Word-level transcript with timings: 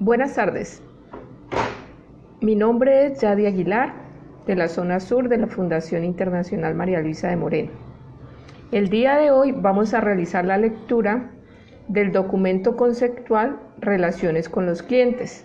Buenas 0.00 0.36
tardes. 0.36 0.80
Mi 2.40 2.54
nombre 2.54 3.06
es 3.06 3.20
Yadi 3.20 3.46
Aguilar, 3.46 3.94
de 4.46 4.54
la 4.54 4.68
zona 4.68 5.00
sur 5.00 5.28
de 5.28 5.38
la 5.38 5.48
Fundación 5.48 6.04
Internacional 6.04 6.76
María 6.76 7.00
Luisa 7.00 7.26
de 7.26 7.34
Moreno. 7.34 7.72
El 8.70 8.90
día 8.90 9.16
de 9.16 9.32
hoy 9.32 9.50
vamos 9.50 9.94
a 9.94 10.00
realizar 10.00 10.44
la 10.44 10.56
lectura 10.56 11.32
del 11.88 12.12
documento 12.12 12.76
conceptual 12.76 13.58
Relaciones 13.80 14.48
con 14.48 14.66
los 14.66 14.84
clientes, 14.84 15.44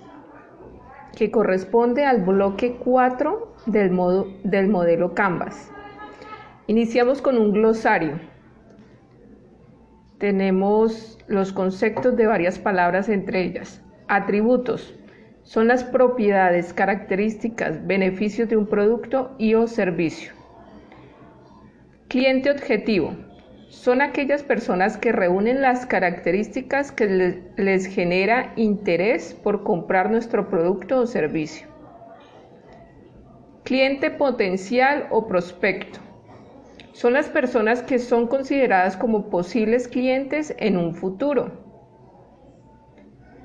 que 1.18 1.32
corresponde 1.32 2.06
al 2.06 2.22
bloque 2.22 2.76
4 2.76 3.56
del, 3.66 3.92
del 4.44 4.68
modelo 4.68 5.16
Canvas. 5.16 5.72
Iniciamos 6.68 7.24
con 7.24 7.40
un 7.40 7.54
glosario. 7.54 8.20
Tenemos 10.20 11.18
los 11.26 11.52
conceptos 11.52 12.16
de 12.16 12.28
varias 12.28 12.60
palabras 12.60 13.10
entre 13.10 13.42
ellas. 13.42 13.83
Atributos 14.08 14.94
son 15.44 15.68
las 15.68 15.84
propiedades, 15.84 16.74
características, 16.74 17.86
beneficios 17.86 18.50
de 18.50 18.58
un 18.58 18.68
producto 18.68 19.36
y 19.38 19.54
o 19.56 19.68
servicio. 19.68 20.34
Cliente 22.08 22.52
objetivo 22.52 23.16
son 23.70 24.02
aquellas 24.02 24.44
personas 24.44 24.98
que 24.98 25.12
reúnen 25.12 25.62
las 25.62 25.86
características 25.86 26.92
que 26.92 27.42
les 27.58 27.86
genera 27.88 28.54
interés 28.56 29.34
por 29.34 29.64
comprar 29.64 30.12
nuestro 30.12 30.48
producto 30.48 31.00
o 31.00 31.08
servicio. 31.08 31.68
Cliente 33.64 34.12
potencial 34.12 35.08
o 35.10 35.28
prospecto. 35.28 36.00
Son 36.92 37.14
las 37.14 37.30
personas 37.30 37.82
que 37.82 37.98
son 37.98 38.28
consideradas 38.28 38.96
como 38.96 39.30
posibles 39.30 39.88
clientes 39.88 40.54
en 40.60 40.78
un 40.78 40.94
futuro. 40.94 41.63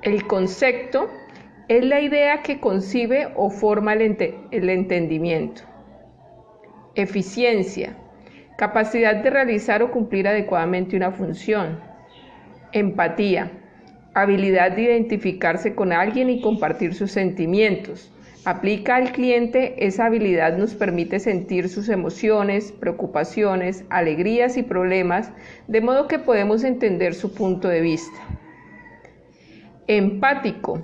El 0.01 0.27
concepto 0.27 1.09
es 1.67 1.83
la 1.83 1.99
idea 1.99 2.41
que 2.41 2.61
concibe 2.61 3.27
o 3.35 3.49
forma 3.49 3.93
el, 3.93 4.69
entendimiento. 4.69 5.63
Eficiencia 6.95 7.97
Capacidad 8.57 9.15
de 9.15 9.29
realizar 9.29 9.83
o 9.83 9.91
cumplir 9.91 10.27
adecuadamente 10.27 10.95
una 10.95 11.11
función. 11.11 11.79
Empatía. 12.71 13.51
Habilidad 14.13 14.71
de 14.71 14.83
identificarse 14.83 15.75
con 15.75 15.91
alguien 15.91 16.29
y 16.29 16.41
compartir 16.41 16.93
sus 16.93 17.11
sentimientos. 17.11 18.11
Aplica 18.45 18.95
al 18.95 19.11
cliente, 19.11 19.85
esa 19.85 20.05
habilidad 20.05 20.57
nos 20.57 20.75
permite 20.75 21.19
sentir 21.19 21.67
sus 21.67 21.89
emociones, 21.89 22.71
preocupaciones, 22.71 23.83
alegrías 23.89 24.55
y 24.55 24.63
problemas, 24.63 25.31
de 25.67 25.81
modo 25.81 26.07
que 26.07 26.19
podemos 26.19 26.63
entender 26.63 27.13
su 27.13 27.33
punto 27.33 27.67
de 27.67 27.81
vista. 27.81 28.17
Empático. 29.91 30.83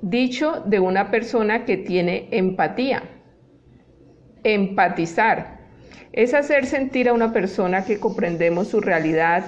Dicho 0.00 0.62
de 0.66 0.78
una 0.78 1.10
persona 1.10 1.64
que 1.64 1.76
tiene 1.76 2.28
empatía. 2.30 3.02
Empatizar 4.44 5.58
es 6.12 6.32
hacer 6.32 6.64
sentir 6.66 7.08
a 7.08 7.12
una 7.12 7.32
persona 7.32 7.84
que 7.84 7.98
comprendemos 7.98 8.68
su 8.68 8.80
realidad 8.80 9.44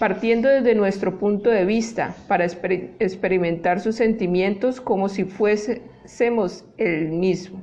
partiendo 0.00 0.48
desde 0.48 0.74
nuestro 0.74 1.16
punto 1.16 1.48
de 1.48 1.64
vista 1.64 2.16
para 2.26 2.44
experimentar 2.44 3.78
sus 3.78 3.94
sentimientos 3.94 4.80
como 4.80 5.08
si 5.08 5.22
fuésemos 5.22 6.64
el 6.76 7.10
mismo. 7.10 7.62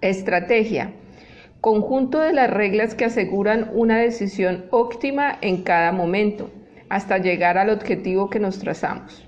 Estrategia. 0.00 0.90
Conjunto 1.60 2.18
de 2.18 2.32
las 2.32 2.48
reglas 2.48 2.94
que 2.94 3.04
aseguran 3.04 3.70
una 3.74 3.98
decisión 3.98 4.64
óptima 4.70 5.36
en 5.42 5.64
cada 5.64 5.92
momento, 5.92 6.50
hasta 6.92 7.16
llegar 7.16 7.56
al 7.56 7.70
objetivo 7.70 8.28
que 8.28 8.38
nos 8.38 8.58
trazamos. 8.58 9.26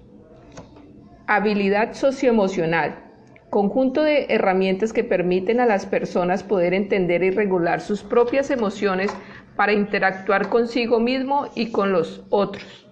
Habilidad 1.27 1.95
socioemocional 1.95 3.05
conjunto 3.49 4.03
de 4.03 4.27
herramientas 4.29 4.93
que 4.93 5.03
permiten 5.03 5.61
a 5.61 5.67
las 5.67 5.87
personas 5.87 6.43
poder 6.43 6.75
entender 6.75 7.23
y 7.23 7.31
regular 7.31 7.81
sus 7.81 8.03
propias 8.03 8.51
emociones 8.51 9.11
para 9.57 9.73
interactuar 9.73 10.51
consigo 10.51 11.01
mismo 11.01 11.49
y 11.55 11.71
con 11.71 11.91
los 11.91 12.23
otros. 12.29 12.87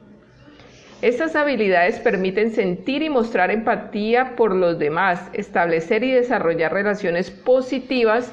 Estas 1.03 1.37
habilidades 1.37 1.99
permiten 1.99 2.53
sentir 2.53 3.03
y 3.03 3.11
mostrar 3.11 3.51
empatía 3.51 4.37
por 4.37 4.55
los 4.55 4.79
demás, 4.79 5.29
establecer 5.35 6.03
y 6.03 6.13
desarrollar 6.13 6.73
relaciones 6.73 7.31
positivas, 7.31 8.33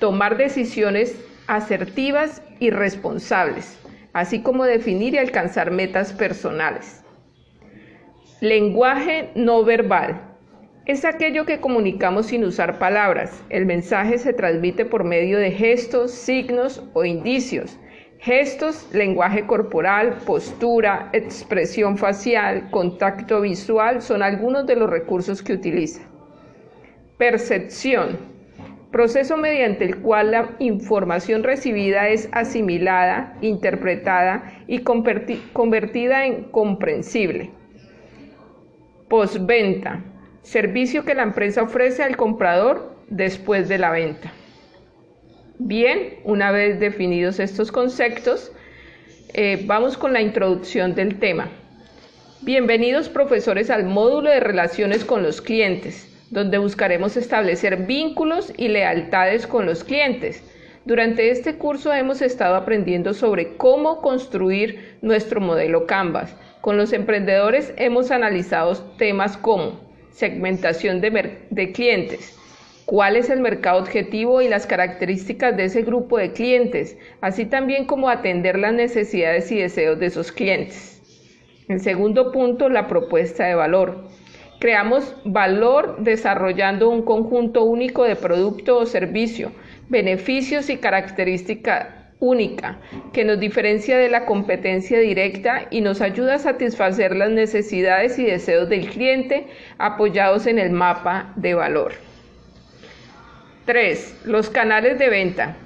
tomar 0.00 0.38
decisiones 0.38 1.24
asertivas 1.46 2.42
y 2.58 2.70
responsables, 2.70 3.78
así 4.20 4.42
como 4.42 4.64
definir 4.64 5.14
y 5.14 5.18
alcanzar 5.18 5.70
metas 5.70 6.12
personales. 6.12 7.04
Lenguaje 8.40 9.30
no 9.34 9.64
verbal 9.64 10.28
es 10.88 11.04
aquello 11.04 11.44
que 11.44 11.60
comunicamos 11.60 12.28
sin 12.28 12.44
usar 12.44 12.78
palabras. 12.78 13.44
El 13.50 13.66
mensaje 13.66 14.16
se 14.16 14.32
transmite 14.32 14.86
por 14.86 15.04
medio 15.04 15.38
de 15.38 15.50
gestos, 15.50 16.12
signos 16.12 16.82
o 16.94 17.04
indicios. 17.04 17.78
Gestos, 18.20 18.88
lenguaje 18.94 19.46
corporal, 19.46 20.16
postura, 20.24 21.10
expresión 21.12 21.98
facial, 21.98 22.70
contacto 22.70 23.42
visual 23.42 24.00
son 24.00 24.22
algunos 24.22 24.66
de 24.66 24.76
los 24.76 24.88
recursos 24.88 25.42
que 25.42 25.52
utiliza. 25.52 26.00
Percepción. 27.18 28.37
Proceso 28.90 29.36
mediante 29.36 29.84
el 29.84 29.98
cual 29.98 30.30
la 30.30 30.56
información 30.60 31.42
recibida 31.42 32.08
es 32.08 32.28
asimilada, 32.32 33.36
interpretada 33.42 34.62
y 34.66 34.78
convertida 34.80 36.24
en 36.24 36.44
comprensible. 36.44 37.50
Postventa 39.08 40.02
servicio 40.42 41.04
que 41.04 41.14
la 41.14 41.24
empresa 41.24 41.62
ofrece 41.62 42.02
al 42.02 42.16
comprador 42.16 42.96
después 43.08 43.68
de 43.68 43.76
la 43.76 43.90
venta. 43.90 44.32
Bien, 45.58 46.20
una 46.24 46.50
vez 46.50 46.80
definidos 46.80 47.40
estos 47.40 47.70
conceptos, 47.70 48.52
eh, 49.34 49.62
vamos 49.66 49.98
con 49.98 50.14
la 50.14 50.22
introducción 50.22 50.94
del 50.94 51.18
tema. 51.18 51.50
Bienvenidos 52.40 53.10
profesores 53.10 53.68
al 53.68 53.84
módulo 53.84 54.30
de 54.30 54.40
relaciones 54.40 55.04
con 55.04 55.22
los 55.22 55.42
clientes, 55.42 56.07
donde 56.30 56.58
buscaremos 56.58 57.16
establecer 57.16 57.86
vínculos 57.86 58.52
y 58.56 58.68
lealtades 58.68 59.46
con 59.46 59.66
los 59.66 59.84
clientes. 59.84 60.42
Durante 60.84 61.30
este 61.30 61.56
curso 61.56 61.92
hemos 61.92 62.22
estado 62.22 62.54
aprendiendo 62.54 63.12
sobre 63.12 63.56
cómo 63.56 64.00
construir 64.00 64.96
nuestro 65.02 65.40
modelo 65.40 65.86
Canvas. 65.86 66.34
Con 66.60 66.76
los 66.76 66.92
emprendedores 66.92 67.72
hemos 67.76 68.10
analizado 68.10 68.74
temas 68.96 69.36
como 69.36 69.80
segmentación 70.12 71.00
de, 71.00 71.72
clientes, 71.72 72.36
cuál 72.86 73.16
es 73.16 73.30
el 73.30 73.40
mercado 73.40 73.80
objetivo 73.80 74.42
y 74.42 74.48
las 74.48 74.66
características 74.66 75.56
de 75.56 75.64
ese 75.64 75.82
grupo 75.82 76.18
de 76.18 76.32
clientes, 76.32 76.96
así 77.20 77.46
también 77.46 77.84
como 77.84 78.08
atender 78.08 78.58
las 78.58 78.72
necesidades 78.72 79.52
y 79.52 79.58
deseos 79.58 79.98
de 80.00 80.06
esos 80.06 80.32
clientes. 80.32 81.00
El 81.68 81.80
segundo 81.80 82.32
punto, 82.32 82.68
la 82.68 82.88
propuesta 82.88 83.44
de 83.44 83.54
valor. 83.54 84.08
Creamos 84.58 85.14
valor 85.24 85.98
desarrollando 86.00 86.88
un 86.88 87.02
conjunto 87.02 87.62
único 87.62 88.04
de 88.04 88.16
producto 88.16 88.78
o 88.78 88.86
servicio, 88.86 89.52
beneficios 89.88 90.68
y 90.68 90.78
características 90.78 91.86
única 92.20 92.78
que 93.12 93.24
nos 93.24 93.38
diferencia 93.38 93.96
de 93.96 94.08
la 94.08 94.26
competencia 94.26 94.98
directa 94.98 95.66
y 95.70 95.80
nos 95.80 96.00
ayuda 96.00 96.34
a 96.34 96.38
satisfacer 96.38 97.14
las 97.14 97.30
necesidades 97.30 98.18
y 98.18 98.24
deseos 98.24 98.68
del 98.68 98.88
cliente 98.88 99.46
apoyados 99.78 100.46
en 100.46 100.58
el 100.58 100.70
mapa 100.70 101.32
de 101.36 101.54
valor. 101.54 101.92
3. 103.66 104.22
Los 104.24 104.50
canales 104.50 104.98
de 104.98 105.08
venta. 105.08 105.56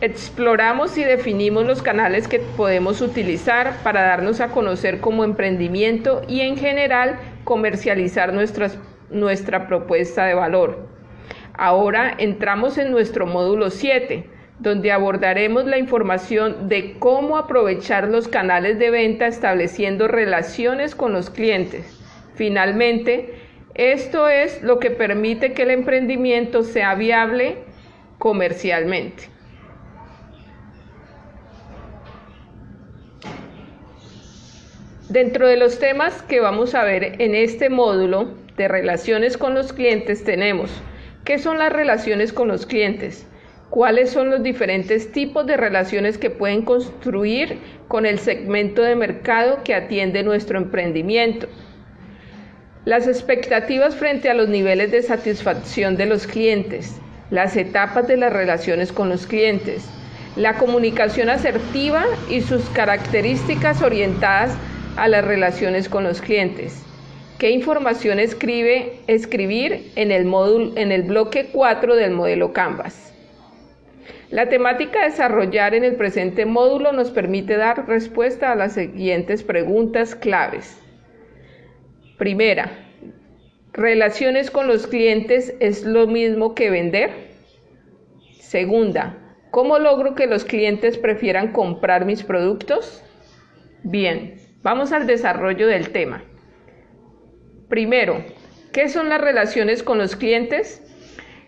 Exploramos 0.00 0.96
y 0.96 1.04
definimos 1.04 1.66
los 1.66 1.82
canales 1.82 2.28
que 2.28 2.38
podemos 2.38 3.02
utilizar 3.02 3.74
para 3.82 4.02
darnos 4.02 4.40
a 4.40 4.48
conocer 4.48 5.00
como 5.00 5.22
emprendimiento 5.22 6.22
y 6.28 6.40
en 6.40 6.56
general 6.56 7.18
comercializar 7.44 8.32
nuestra 9.10 9.66
propuesta 9.68 10.24
de 10.24 10.34
valor. 10.34 10.88
Ahora 11.52 12.14
entramos 12.18 12.78
en 12.78 12.90
nuestro 12.90 13.26
módulo 13.26 13.70
7, 13.70 14.28
donde 14.58 14.90
abordaremos 14.90 15.66
la 15.66 15.78
información 15.78 16.68
de 16.68 16.96
cómo 16.98 17.36
aprovechar 17.36 18.08
los 18.08 18.26
canales 18.28 18.78
de 18.78 18.90
venta 18.90 19.26
estableciendo 19.26 20.08
relaciones 20.08 20.94
con 20.94 21.12
los 21.12 21.30
clientes. 21.30 22.00
Finalmente, 22.34 23.34
esto 23.74 24.28
es 24.28 24.62
lo 24.62 24.78
que 24.78 24.90
permite 24.90 25.52
que 25.52 25.62
el 25.62 25.70
emprendimiento 25.70 26.62
sea 26.62 26.94
viable 26.94 27.58
comercialmente. 28.18 29.33
Dentro 35.14 35.46
de 35.46 35.56
los 35.56 35.78
temas 35.78 36.22
que 36.22 36.40
vamos 36.40 36.74
a 36.74 36.82
ver 36.82 37.22
en 37.22 37.36
este 37.36 37.70
módulo 37.70 38.34
de 38.56 38.66
relaciones 38.66 39.38
con 39.38 39.54
los 39.54 39.72
clientes 39.72 40.24
tenemos, 40.24 40.72
¿qué 41.24 41.38
son 41.38 41.56
las 41.60 41.72
relaciones 41.72 42.32
con 42.32 42.48
los 42.48 42.66
clientes? 42.66 43.24
cuáles 43.70 44.10
son 44.10 44.30
los 44.30 44.42
diferentes 44.42 45.12
tipos 45.12 45.46
de 45.46 45.56
relaciones 45.56 46.18
que 46.18 46.30
pueden 46.30 46.62
construir 46.62 47.58
con 47.86 48.06
el 48.06 48.18
segmento 48.18 48.82
de 48.82 48.96
mercado 48.96 49.60
que 49.62 49.74
atiende 49.74 50.24
nuestro 50.24 50.58
emprendimiento. 50.58 51.46
Las 52.84 53.06
expectativas 53.06 53.94
frente 53.94 54.30
a 54.30 54.34
los 54.34 54.48
niveles 54.48 54.90
de 54.90 55.02
satisfacción 55.02 55.96
de 55.96 56.06
los 56.06 56.26
clientes, 56.26 57.00
las 57.30 57.56
etapas 57.56 58.08
de 58.08 58.16
las 58.16 58.32
relaciones 58.32 58.92
con 58.92 59.08
los 59.08 59.28
clientes, 59.28 59.88
la 60.34 60.54
comunicación 60.54 61.28
asertiva 61.30 62.04
y 62.28 62.40
sus 62.40 62.68
características 62.70 63.80
orientadas 63.80 64.52
a 64.52 64.73
las 64.96 65.24
relaciones 65.24 65.88
con 65.88 66.04
los 66.04 66.20
clientes. 66.20 66.82
¿Qué 67.38 67.50
información 67.50 68.18
escribe 68.18 69.00
escribir 69.06 69.90
en 69.96 70.12
el, 70.12 70.32
en 70.76 70.92
el 70.92 71.02
bloque 71.02 71.50
4 71.52 71.96
del 71.96 72.12
modelo 72.12 72.52
Canvas? 72.52 73.12
La 74.30 74.48
temática 74.48 75.02
a 75.02 75.04
desarrollar 75.04 75.74
en 75.74 75.84
el 75.84 75.96
presente 75.96 76.46
módulo 76.46 76.92
nos 76.92 77.10
permite 77.10 77.56
dar 77.56 77.86
respuesta 77.86 78.52
a 78.52 78.56
las 78.56 78.74
siguientes 78.74 79.42
preguntas 79.42 80.14
claves. 80.14 80.80
Primera, 82.18 82.70
¿relaciones 83.72 84.50
con 84.50 84.68
los 84.68 84.86
clientes 84.86 85.54
es 85.60 85.84
lo 85.84 86.06
mismo 86.06 86.54
que 86.54 86.70
vender? 86.70 87.10
Segunda, 88.40 89.18
¿cómo 89.50 89.78
logro 89.78 90.14
que 90.14 90.26
los 90.26 90.44
clientes 90.44 90.98
prefieran 90.98 91.52
comprar 91.52 92.04
mis 92.04 92.22
productos? 92.22 93.02
Bien, 93.82 94.36
vamos 94.64 94.92
al 94.92 95.06
desarrollo 95.06 95.68
del 95.68 95.90
tema. 95.90 96.24
Primero, 97.68 98.24
¿qué 98.72 98.88
son 98.88 99.08
las 99.08 99.20
relaciones 99.20 99.82
con 99.82 99.98
los 99.98 100.16
clientes? 100.16 100.80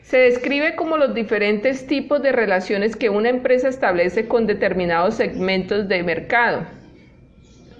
Se 0.02 0.18
describe 0.18 0.76
como 0.76 0.98
los 0.98 1.14
diferentes 1.14 1.86
tipos 1.88 2.22
de 2.22 2.30
relaciones 2.30 2.94
que 2.94 3.10
una 3.10 3.30
empresa 3.30 3.68
establece 3.68 4.28
con 4.28 4.46
determinados 4.46 5.14
segmentos 5.14 5.88
de 5.88 6.02
mercado. 6.04 6.66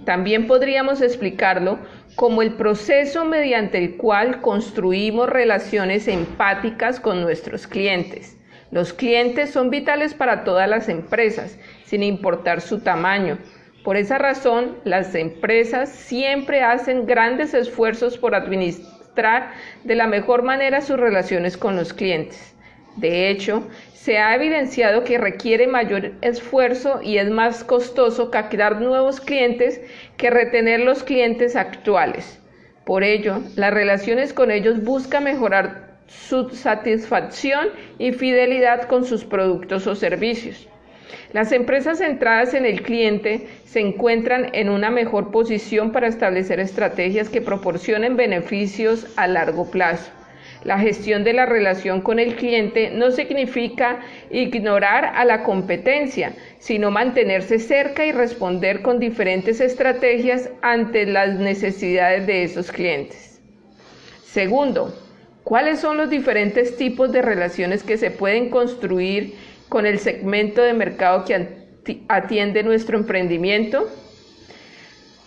También 0.05 0.47
podríamos 0.47 1.01
explicarlo 1.01 1.79
como 2.15 2.41
el 2.41 2.53
proceso 2.53 3.23
mediante 3.23 3.77
el 3.77 3.95
cual 3.95 4.41
construimos 4.41 5.29
relaciones 5.29 6.07
empáticas 6.07 6.99
con 6.99 7.21
nuestros 7.21 7.67
clientes. 7.67 8.37
Los 8.71 8.91
clientes 8.91 9.51
son 9.51 9.69
vitales 9.69 10.13
para 10.13 10.43
todas 10.43 10.67
las 10.67 10.89
empresas, 10.89 11.59
sin 11.85 12.03
importar 12.03 12.59
su 12.59 12.79
tamaño. 12.79 13.37
Por 13.87 13.95
esa 13.95 14.17
razón, 14.17 14.75
las 14.83 15.15
empresas 15.15 15.87
siempre 15.87 16.61
hacen 16.61 17.05
grandes 17.05 17.53
esfuerzos 17.53 18.17
por 18.17 18.35
administrar 18.35 19.53
de 19.85 19.95
la 19.95 20.07
mejor 20.07 20.43
manera 20.43 20.81
sus 20.81 20.99
relaciones 20.99 21.55
con 21.55 21.77
los 21.77 21.93
clientes. 21.93 22.53
De 22.97 23.29
hecho, 23.29 23.65
se 23.93 24.17
ha 24.17 24.35
evidenciado 24.35 25.05
que 25.05 25.17
requiere 25.17 25.67
mayor 25.67 26.11
esfuerzo 26.19 26.99
y 27.01 27.17
es 27.17 27.29
más 27.29 27.63
costoso 27.63 28.29
captar 28.29 28.81
nuevos 28.81 29.21
clientes 29.21 29.79
que 30.17 30.31
retener 30.31 30.81
los 30.81 31.01
clientes 31.03 31.55
actuales. 31.55 32.41
Por 32.83 33.05
ello, 33.05 33.39
las 33.55 33.73
relaciones 33.73 34.33
con 34.33 34.51
ellos 34.51 34.83
buscan 34.83 35.23
mejorar 35.23 35.95
su 36.07 36.49
satisfacción 36.49 37.69
y 37.99 38.11
fidelidad 38.11 38.89
con 38.89 39.05
sus 39.05 39.23
productos 39.23 39.87
o 39.87 39.95
servicios. 39.95 40.67
Las 41.33 41.51
empresas 41.51 41.97
centradas 41.99 42.53
en 42.53 42.65
el 42.65 42.81
cliente 42.81 43.47
se 43.65 43.81
encuentran 43.81 44.49
en 44.53 44.69
una 44.69 44.89
mejor 44.89 45.31
posición 45.31 45.91
para 45.91 46.07
establecer 46.07 46.59
estrategias 46.59 47.29
que 47.29 47.41
proporcionen 47.41 48.15
beneficios 48.15 49.07
a 49.17 49.27
largo 49.27 49.69
plazo. 49.69 50.11
La 50.63 50.79
gestión 50.79 51.23
de 51.23 51.33
la 51.33 51.45
relación 51.45 52.01
con 52.01 52.19
el 52.19 52.35
cliente 52.35 52.89
no 52.89 53.11
significa 53.11 53.99
ignorar 54.31 55.13
a 55.15 55.23
la 55.25 55.43
competencia, 55.43 56.33
sino 56.59 56.91
mantenerse 56.91 57.59
cerca 57.59 58.05
y 58.05 58.11
responder 58.11 58.81
con 58.81 58.99
diferentes 58.99 59.61
estrategias 59.61 60.49
ante 60.61 61.05
las 61.05 61.35
necesidades 61.35 62.25
de 62.25 62.43
esos 62.43 62.71
clientes. 62.71 63.39
Segundo, 64.25 64.93
¿cuáles 65.43 65.79
son 65.79 65.97
los 65.97 66.09
diferentes 66.09 66.75
tipos 66.75 67.11
de 67.11 67.21
relaciones 67.21 67.83
que 67.83 67.97
se 67.97 68.11
pueden 68.11 68.49
construir 68.49 69.35
con 69.69 69.85
el 69.85 69.99
segmento 69.99 70.61
de 70.61 70.73
mercado 70.73 71.25
que 71.25 71.65
atiende 72.07 72.63
nuestro 72.63 72.97
emprendimiento? 72.97 73.89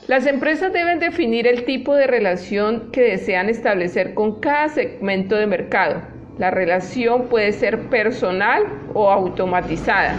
Las 0.06 0.26
empresas 0.26 0.72
deben 0.72 0.98
definir 0.98 1.46
el 1.46 1.64
tipo 1.64 1.94
de 1.94 2.06
relación 2.06 2.90
que 2.90 3.02
desean 3.02 3.48
establecer 3.48 4.14
con 4.14 4.40
cada 4.40 4.69
segmento 4.69 5.37
de 5.37 5.46
mercado. 5.46 6.02
La 6.38 6.50
relación 6.50 7.28
puede 7.28 7.52
ser 7.52 7.88
personal 7.90 8.64
o 8.94 9.10
automatizada. 9.10 10.16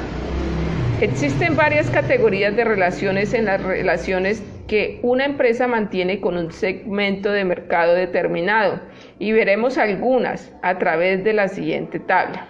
Existen 1.01 1.55
varias 1.55 1.89
categorías 1.89 2.55
de 2.55 2.63
relaciones 2.63 3.33
en 3.33 3.45
las 3.45 3.61
relaciones 3.61 4.43
que 4.67 4.99
una 5.01 5.25
empresa 5.25 5.67
mantiene 5.67 6.21
con 6.21 6.37
un 6.37 6.51
segmento 6.51 7.31
de 7.31 7.43
mercado 7.43 7.95
determinado 7.95 8.79
y 9.19 9.31
veremos 9.31 9.77
algunas 9.77 10.53
a 10.61 10.77
través 10.77 11.23
de 11.23 11.33
la 11.33 11.47
siguiente 11.47 11.99
tabla. 11.99 12.47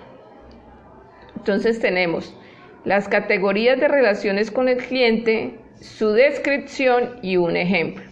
Entonces 1.41 1.79
tenemos 1.79 2.37
las 2.85 3.07
categorías 3.07 3.79
de 3.79 3.87
relaciones 3.87 4.51
con 4.51 4.69
el 4.69 4.77
cliente, 4.77 5.55
su 5.79 6.11
descripción 6.11 7.17
y 7.23 7.37
un 7.37 7.57
ejemplo. 7.57 8.03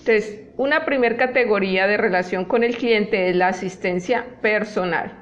Entonces, 0.00 0.42
una 0.58 0.84
primera 0.84 1.16
categoría 1.16 1.86
de 1.86 1.96
relación 1.96 2.44
con 2.44 2.62
el 2.64 2.76
cliente 2.76 3.30
es 3.30 3.36
la 3.36 3.48
asistencia 3.48 4.26
personal. 4.42 5.12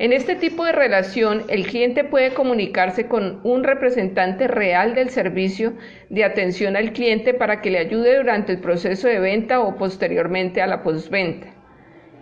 En 0.00 0.12
este 0.12 0.34
tipo 0.34 0.64
de 0.64 0.72
relación, 0.72 1.44
el 1.48 1.64
cliente 1.64 2.02
puede 2.02 2.34
comunicarse 2.34 3.06
con 3.06 3.40
un 3.44 3.62
representante 3.62 4.48
real 4.48 4.96
del 4.96 5.10
servicio 5.10 5.74
de 6.10 6.24
atención 6.24 6.74
al 6.74 6.92
cliente 6.92 7.34
para 7.34 7.60
que 7.60 7.70
le 7.70 7.78
ayude 7.78 8.16
durante 8.16 8.50
el 8.50 8.58
proceso 8.58 9.06
de 9.06 9.20
venta 9.20 9.60
o 9.60 9.76
posteriormente 9.76 10.60
a 10.60 10.66
la 10.66 10.82
postventa. 10.82 11.57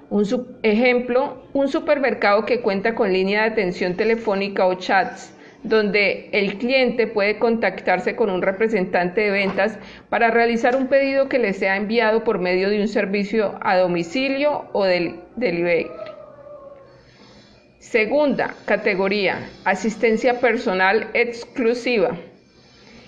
Un 0.08 0.24
ejemplo, 0.62 1.42
un 1.52 1.68
supermercado 1.68 2.44
que 2.44 2.60
cuenta 2.60 2.94
con 2.94 3.12
línea 3.12 3.42
de 3.42 3.50
atención 3.50 3.96
telefónica 3.96 4.66
o 4.66 4.74
chats, 4.74 5.34
donde 5.64 6.28
el 6.32 6.58
cliente 6.58 7.08
puede 7.08 7.38
contactarse 7.38 8.14
con 8.14 8.30
un 8.30 8.40
representante 8.40 9.22
de 9.22 9.30
ventas 9.30 9.78
para 10.08 10.30
realizar 10.30 10.76
un 10.76 10.86
pedido 10.86 11.28
que 11.28 11.40
le 11.40 11.52
sea 11.52 11.76
enviado 11.76 12.22
por 12.22 12.38
medio 12.38 12.70
de 12.70 12.80
un 12.80 12.88
servicio 12.88 13.58
a 13.62 13.76
domicilio 13.76 14.66
o 14.72 14.84
del 14.84 15.16
delivery. 15.34 15.88
Segunda 17.80 18.54
categoría, 18.64 19.48
asistencia 19.64 20.40
personal 20.40 21.08
exclusiva. 21.14 22.16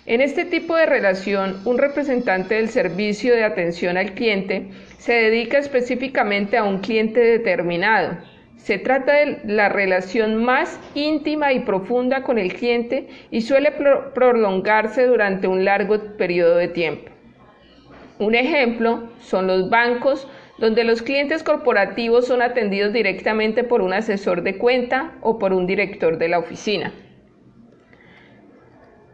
En 0.08 0.22
este 0.22 0.46
tipo 0.46 0.74
de 0.74 0.86
relación, 0.86 1.60
un 1.66 1.76
representante 1.76 2.54
del 2.54 2.70
servicio 2.70 3.34
de 3.34 3.44
atención 3.44 3.98
al 3.98 4.14
cliente 4.14 4.68
se 4.96 5.12
dedica 5.12 5.58
específicamente 5.58 6.56
a 6.56 6.64
un 6.64 6.78
cliente 6.78 7.20
determinado. 7.20 8.16
Se 8.56 8.78
trata 8.78 9.12
de 9.12 9.40
la 9.44 9.68
relación 9.68 10.42
más 10.42 10.80
íntima 10.94 11.52
y 11.52 11.60
profunda 11.60 12.22
con 12.22 12.38
el 12.38 12.54
cliente 12.54 13.06
y 13.30 13.42
suele 13.42 13.70
prolongarse 14.14 15.06
durante 15.06 15.46
un 15.46 15.66
largo 15.66 15.98
periodo 16.16 16.56
de 16.56 16.68
tiempo. 16.68 17.12
Un 18.18 18.34
ejemplo 18.34 19.10
son 19.20 19.46
los 19.46 19.68
bancos, 19.68 20.26
donde 20.56 20.84
los 20.84 21.02
clientes 21.02 21.42
corporativos 21.42 22.26
son 22.26 22.40
atendidos 22.40 22.94
directamente 22.94 23.62
por 23.62 23.82
un 23.82 23.92
asesor 23.92 24.40
de 24.40 24.56
cuenta 24.56 25.18
o 25.20 25.38
por 25.38 25.52
un 25.52 25.66
director 25.66 26.16
de 26.16 26.28
la 26.28 26.38
oficina. 26.38 26.94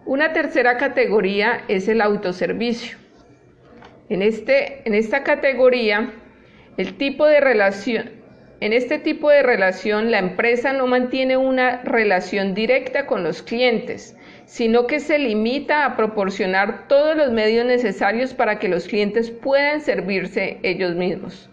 Una 0.06 0.34
tercera 0.34 0.76
categoría 0.76 1.64
es 1.68 1.88
el 1.88 2.02
autoservicio. 2.02 2.99
En, 4.11 4.20
este, 4.20 4.82
en 4.84 4.92
esta 4.92 5.23
categoría, 5.23 6.12
el 6.76 6.99
tipo 6.99 7.25
de 7.25 7.40
relación, 7.40 8.11
en 8.61 8.75
este 8.75 8.99
tipo 8.99 9.30
de 9.30 9.42
relación, 9.42 10.11
la 10.11 10.18
empresa 10.18 10.75
no 10.75 10.87
mantiene 10.87 11.38
una 11.38 11.80
relación 11.84 12.52
directa 12.52 13.06
con 13.06 13.25
los 13.25 13.40
clientes, 13.40 14.14
sino 14.44 14.87
que 14.87 15.00
se 15.00 15.18
limita 15.18 15.87
a 15.87 15.96
proporcionar 15.96 16.87
todos 16.87 17.16
los 17.16 17.32
medios 17.32 17.64
necesarios 17.64 18.34
para 18.34 18.58
que 18.58 18.68
los 18.68 18.87
clientes 18.87 19.30
puedan 19.30 19.80
servirse 19.80 20.58
ellos 20.62 20.94
mismos. 20.94 21.49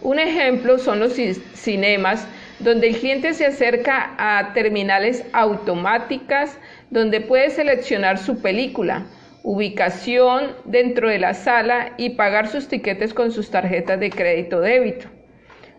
Un 0.00 0.18
ejemplo 0.18 0.78
son 0.78 1.00
los 1.00 1.12
cinemas, 1.12 2.26
donde 2.60 2.88
el 2.88 2.96
cliente 2.96 3.34
se 3.34 3.46
acerca 3.46 4.14
a 4.16 4.52
terminales 4.54 5.24
automáticas 5.32 6.58
donde 6.90 7.20
puede 7.20 7.50
seleccionar 7.50 8.18
su 8.18 8.40
película, 8.40 9.06
ubicación 9.42 10.52
dentro 10.64 11.08
de 11.08 11.18
la 11.18 11.34
sala 11.34 11.92
y 11.98 12.10
pagar 12.10 12.48
sus 12.48 12.68
tiquetes 12.68 13.12
con 13.12 13.30
sus 13.30 13.50
tarjetas 13.50 14.00
de 14.00 14.10
crédito 14.10 14.60
débito. 14.60 15.08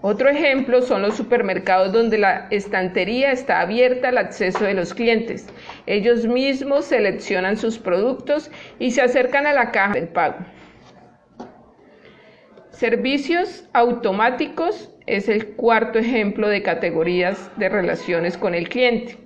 Otro 0.02 0.30
ejemplo 0.30 0.84
son 0.84 1.02
los 1.02 1.16
supermercados 1.16 1.92
donde 1.92 2.20
la 2.20 2.48
estantería 2.52 3.32
está 3.32 3.62
abierta 3.62 4.10
al 4.10 4.20
acceso 4.20 4.64
de 4.64 4.76
los 4.76 4.94
clientes. 4.94 5.48
Ellos 5.88 6.28
mismos 6.28 6.86
seleccionan 6.86 7.58
sus 7.58 7.80
productos 7.80 8.52
y 8.78 8.92
se 8.92 9.02
acercan 9.02 9.48
a 9.48 9.54
la 9.54 9.72
caja 9.72 9.94
del 9.94 10.10
pago. 10.10 10.46
Servicios 12.70 13.68
automáticos 13.74 14.92
es 15.08 15.28
el 15.28 15.56
cuarto 15.56 15.98
ejemplo 15.98 16.50
de 16.50 16.62
categorías 16.62 17.50
de 17.58 17.70
relaciones 17.70 18.38
con 18.38 18.54
el 18.54 18.70
cliente. 18.70 19.25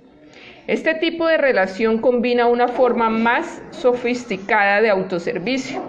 Este 0.66 0.94
tipo 0.94 1.26
de 1.26 1.36
relación 1.36 1.98
combina 1.98 2.46
una 2.46 2.68
forma 2.68 3.10
más 3.10 3.62
sofisticada 3.70 4.80
de 4.80 4.90
autoservicio. 4.90 5.82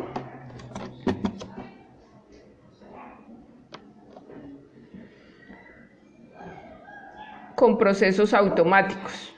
con 7.61 7.77
procesos 7.77 8.33
automáticos. 8.33 9.35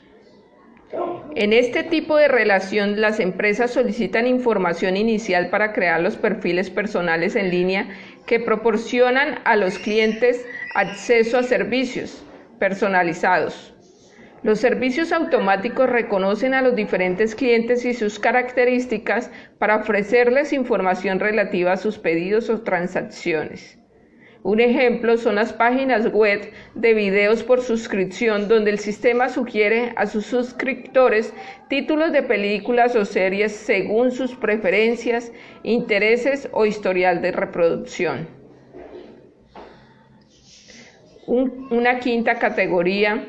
En 1.35 1.51
este 1.51 1.83
tipo 1.83 2.15
de 2.15 2.29
relación, 2.29 3.01
las 3.01 3.19
empresas 3.19 3.71
solicitan 3.71 4.27
información 4.27 4.95
inicial 4.95 5.49
para 5.49 5.73
crear 5.73 5.99
los 5.99 6.15
perfiles 6.15 6.69
personales 6.69 7.35
en 7.35 7.49
línea 7.49 7.89
que 8.25 8.39
proporcionan 8.39 9.39
a 9.43 9.57
los 9.57 9.77
clientes 9.77 10.45
acceso 10.73 11.39
a 11.39 11.43
servicios 11.43 12.23
personalizados. 12.59 13.73
Los 14.43 14.59
servicios 14.59 15.13
automáticos 15.13 15.89
reconocen 15.89 16.53
a 16.53 16.61
los 16.61 16.75
diferentes 16.75 17.33
clientes 17.33 17.85
y 17.85 17.93
sus 17.93 18.19
características 18.19 19.31
para 19.57 19.77
ofrecerles 19.77 20.51
información 20.51 21.21
relativa 21.21 21.71
a 21.71 21.77
sus 21.77 21.97
pedidos 21.97 22.49
o 22.49 22.61
transacciones. 22.61 23.79
Un 24.43 24.59
ejemplo 24.59 25.15
son 25.15 25.35
las 25.35 25.53
páginas 25.53 26.11
web 26.11 26.51
de 26.75 26.93
videos 26.93 27.41
por 27.41 27.61
suscripción 27.61 28.49
donde 28.49 28.71
el 28.71 28.79
sistema 28.79 29.29
sugiere 29.29 29.93
a 29.95 30.05
sus 30.05 30.25
suscriptores 30.25 31.33
títulos 31.69 32.11
de 32.11 32.23
películas 32.23 32.97
o 32.97 33.05
series 33.05 33.53
según 33.53 34.11
sus 34.11 34.35
preferencias, 34.35 35.31
intereses 35.63 36.49
o 36.51 36.65
historial 36.65 37.21
de 37.21 37.31
reproducción. 37.31 38.27
una 41.25 41.99
quinta 41.99 42.35
categoría 42.35 43.25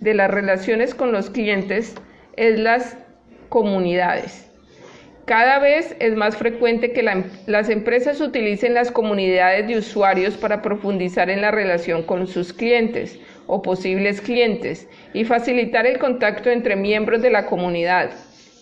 de 0.00 0.14
las 0.14 0.30
relaciones 0.30 0.94
con 0.94 1.12
los 1.12 1.30
clientes 1.30 1.94
es 2.36 2.58
las 2.58 2.96
comunidades. 3.48 4.46
Cada 5.26 5.58
vez 5.58 5.96
es 5.98 6.14
más 6.14 6.36
frecuente 6.36 6.92
que 6.92 7.02
las 7.02 7.68
empresas 7.68 8.20
utilicen 8.20 8.74
las 8.74 8.92
comunidades 8.92 9.66
de 9.66 9.78
usuarios 9.78 10.36
para 10.36 10.62
profundizar 10.62 11.30
en 11.30 11.40
la 11.40 11.50
relación 11.50 12.04
con 12.04 12.28
sus 12.28 12.52
clientes 12.52 13.18
o 13.48 13.60
posibles 13.60 14.20
clientes 14.20 14.88
y 15.14 15.24
facilitar 15.24 15.84
el 15.84 15.98
contacto 15.98 16.48
entre 16.50 16.76
miembros 16.76 17.22
de 17.22 17.30
la 17.30 17.46
comunidad. 17.46 18.10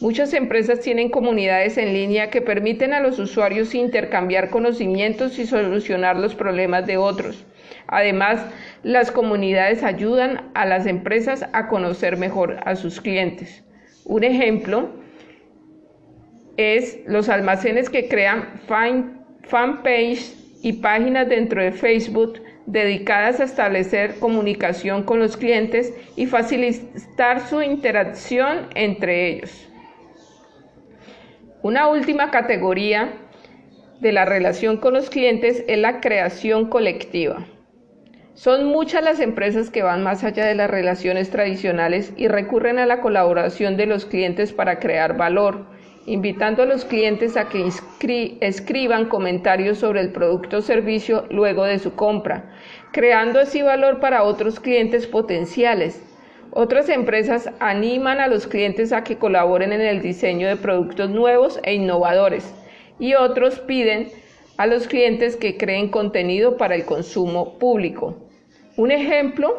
Muchas 0.00 0.33
empresas 0.33 0.81
tienen 0.81 1.11
comunidades 1.11 1.76
en 1.76 1.93
línea 1.93 2.31
que 2.31 2.41
permiten 2.41 2.95
a 2.95 3.00
los 3.00 3.19
usuarios 3.19 3.75
intercambiar 3.75 4.49
conocimientos 4.49 5.38
y 5.38 5.47
solucionar 5.47 6.17
los 6.17 6.35
problemas 6.35 6.87
de 6.87 6.97
otros. 6.97 7.45
Además, 7.94 8.44
las 8.82 9.12
comunidades 9.12 9.84
ayudan 9.84 10.50
a 10.54 10.66
las 10.66 10.84
empresas 10.86 11.46
a 11.52 11.68
conocer 11.68 12.16
mejor 12.16 12.58
a 12.64 12.74
sus 12.74 13.00
clientes. 13.00 13.62
Un 14.04 14.24
ejemplo 14.24 14.90
es 16.56 16.98
los 17.06 17.28
almacenes 17.28 17.88
que 17.88 18.08
crean 18.08 18.60
fanpage 19.46 20.34
y 20.62 20.72
páginas 20.72 21.28
dentro 21.28 21.62
de 21.62 21.70
Facebook 21.70 22.40
dedicadas 22.66 23.38
a 23.38 23.44
establecer 23.44 24.18
comunicación 24.18 25.04
con 25.04 25.20
los 25.20 25.36
clientes 25.36 25.94
y 26.16 26.26
facilitar 26.26 27.46
su 27.46 27.62
interacción 27.62 28.70
entre 28.74 29.28
ellos. 29.28 29.68
Una 31.62 31.86
última 31.86 32.32
categoría 32.32 33.12
de 34.00 34.10
la 34.10 34.24
relación 34.24 34.78
con 34.78 34.94
los 34.94 35.10
clientes 35.10 35.64
es 35.68 35.78
la 35.78 36.00
creación 36.00 36.68
colectiva. 36.68 37.46
Son 38.35 38.64
muchas 38.64 39.05
las 39.05 39.21
empresas 39.21 39.71
que 39.71 39.85
van 39.85 40.03
más 40.03 40.25
allá 40.25 40.45
de 40.45 40.57
las 40.57 40.69
relaciones 40.69 41.31
tradicionales 41.31 42.12
y 42.17 42.26
recurren 42.26 42.81
a 42.81 42.87
la 42.87 43.00
colaboración 43.00 43.76
de 43.76 43.87
los 43.87 44.07
clientes 44.07 44.53
para 44.53 44.81
crear 44.81 45.17
valor, 45.17 45.67
invitando 46.05 46.64
a 46.64 46.67
los 46.67 46.85
clientes 46.85 47.37
a 47.37 47.49
que 47.49 47.64
escriban 48.41 49.09
comentarios 49.09 49.79
sobre 49.79 50.00
el 50.00 50.11
producto 50.11 50.57
o 50.57 50.62
servicio 50.62 51.26
luego 51.31 51.62
de 51.62 51.79
su 51.79 51.95
compra, 51.95 52.50
creando 52.91 53.38
así 53.38 53.62
valor 53.62 54.00
para 54.00 54.25
otros 54.25 54.59
clientes 54.59 55.07
potenciales. 55.07 56.03
Otras 56.50 56.88
empresas 56.88 57.50
animan 57.61 58.19
a 58.19 58.26
los 58.26 58.49
clientes 58.49 58.93
a 58.93 59.05
que 59.05 59.17
colaboren 59.17 59.73
en 59.73 59.81
el 59.81 60.03
diseño 60.03 60.49
de 60.49 60.57
productos 60.57 61.09
nuevos 61.09 61.61
e 61.62 61.75
innovadores 61.75 62.53
y 62.99 63.14
otros 63.14 63.61
piden 63.61 64.09
a 64.57 64.67
los 64.67 64.88
clientes 64.88 65.37
que 65.37 65.57
creen 65.57 65.88
contenido 65.88 66.57
para 66.57 66.75
el 66.75 66.85
consumo 66.85 67.59
público. 67.59 68.24
Un 68.76 68.90
ejemplo 68.90 69.54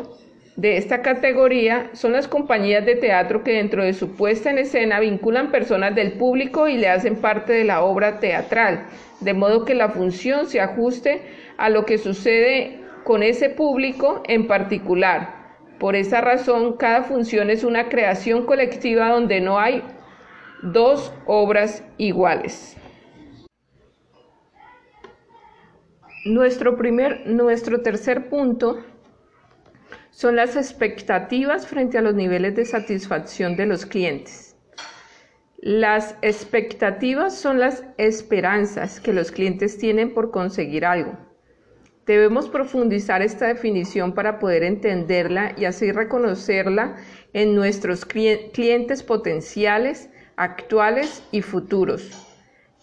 de 0.58 0.76
esta 0.76 1.02
categoría 1.02 1.90
son 1.94 2.12
las 2.12 2.28
compañías 2.28 2.86
de 2.86 2.96
teatro 2.96 3.46
que 3.46 3.54
dentro 3.54 3.82
de 3.82 3.94
su 3.94 4.14
puesta 4.18 4.50
en 4.50 4.58
escena 4.58 5.00
vinculan 5.00 5.52
personas 5.52 5.96
del 5.96 6.14
público 6.14 6.68
y 6.68 6.78
le 6.78 6.90
hacen 6.90 7.16
parte 7.16 7.54
de 7.54 7.64
la 7.64 7.82
obra 7.82 8.20
teatral, 8.20 8.88
de 9.22 9.34
modo 9.34 9.64
que 9.64 9.74
la 9.74 9.88
función 9.88 10.48
se 10.48 10.60
ajuste 10.60 11.22
a 11.58 11.70
lo 11.70 11.86
que 11.86 11.98
sucede 11.98 12.82
con 13.06 13.24
ese 13.24 13.50
público 13.50 14.22
en 14.28 14.48
particular. 14.48 15.46
Por 15.80 15.96
esa 15.96 16.20
razón, 16.20 16.76
cada 16.76 17.04
función 17.04 17.50
es 17.50 17.64
una 17.64 17.88
creación 17.88 18.46
colectiva 18.46 19.10
donde 19.10 19.40
no 19.40 19.60
hay 19.60 19.82
dos 20.62 21.14
obras 21.26 21.86
iguales. 21.98 22.76
Nuestro, 26.26 26.76
primer, 26.76 27.28
nuestro 27.28 27.82
tercer 27.82 28.30
punto 28.30 28.84
son 30.16 30.38
las 30.38 30.56
expectativas 30.56 31.68
frente 31.68 31.98
a 31.98 32.02
los 32.02 32.16
niveles 32.16 32.56
de 32.56 32.64
satisfacción 32.64 33.58
de 33.58 33.66
los 33.66 33.86
clientes. 33.86 34.56
Las 35.58 36.16
expectativas 36.22 37.38
son 37.38 37.60
las 37.60 37.84
esperanzas 37.98 39.02
que 39.02 39.12
los 39.12 39.30
clientes 39.30 39.78
tienen 39.78 40.14
por 40.14 40.32
conseguir 40.32 40.86
algo. 40.86 41.18
Debemos 42.06 42.48
profundizar 42.48 43.22
esta 43.22 43.48
definición 43.48 44.14
para 44.14 44.40
poder 44.40 44.64
entenderla 44.64 45.54
y 45.58 45.66
así 45.66 45.92
reconocerla 45.92 46.96
en 47.34 47.54
nuestros 47.54 48.06
clientes 48.06 49.04
potenciales, 49.04 50.10
actuales 50.38 51.24
y 51.34 51.42
futuros. 51.42 52.25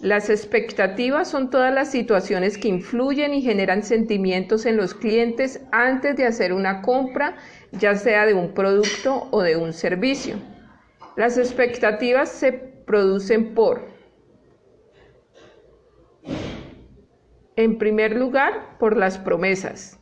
Las 0.03 0.31
expectativas 0.31 1.31
son 1.31 1.49
todas 1.49 1.73
las 1.73 1.93
situaciones 1.93 2.59
que 2.59 2.67
influyen 2.67 3.35
y 3.35 3.41
generan 3.41 3.85
sentimientos 3.85 4.67
en 4.67 4.77
los 4.77 4.95
clientes 4.95 5.61
antes 5.71 6.17
de 6.17 6.27
hacer 6.27 6.53
una 6.53 6.83
compra, 6.83 7.37
ya 7.71 7.95
sea 7.95 8.27
de 8.27 8.35
un 8.35 8.53
producto 8.53 9.29
o 9.31 9.43
de 9.43 9.55
un 9.55 9.73
servicio. 9.73 10.39
Las 11.15 11.39
expectativas 11.39 12.31
se 12.31 12.53
producen 12.53 13.55
por, 13.55 13.87
en 17.55 17.79
primer 17.79 18.17
lugar, 18.17 18.77
por 18.81 18.97
las 18.97 19.19
promesas. 19.19 20.01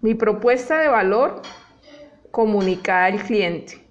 Mi 0.00 0.14
propuesta 0.14 0.78
de 0.78 0.88
valor 0.88 1.42
comunicada 2.30 3.04
al 3.04 3.22
cliente. 3.22 3.89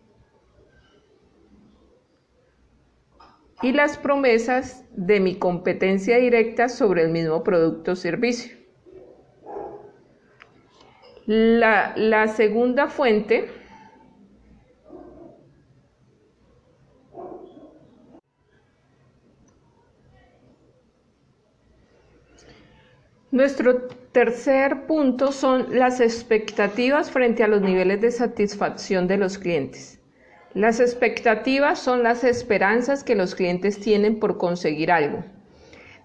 Y 3.61 3.73
las 3.73 3.97
promesas 3.97 4.85
de 4.91 5.19
mi 5.19 5.35
competencia 5.35 6.17
directa 6.17 6.69
sobre 6.69 7.03
el 7.03 7.09
mismo 7.09 7.43
producto 7.43 7.91
o 7.91 7.95
servicio. 7.95 8.57
La, 11.25 11.93
la 11.95 12.27
segunda 12.27 12.87
fuente 12.87 13.49
Nuestro 23.31 23.83
tercer 24.11 24.87
punto 24.87 25.31
son 25.31 25.77
las 25.77 25.99
expectativas 25.99 27.11
frente 27.11 27.43
a 27.43 27.47
los 27.47 27.61
niveles 27.61 28.01
de 28.01 28.09
satisfacción 28.09 29.07
de 29.07 29.17
los 29.17 29.37
clientes. 29.37 29.98
Las 30.55 30.79
expectativas 30.79 31.77
son 31.77 32.01
las 32.01 32.23
esperanzas 32.23 33.03
que 33.03 33.13
los 33.13 33.35
clientes 33.35 33.79
tienen 33.79 34.19
por 34.19 34.39
conseguir 34.39 34.91
algo. 34.91 35.23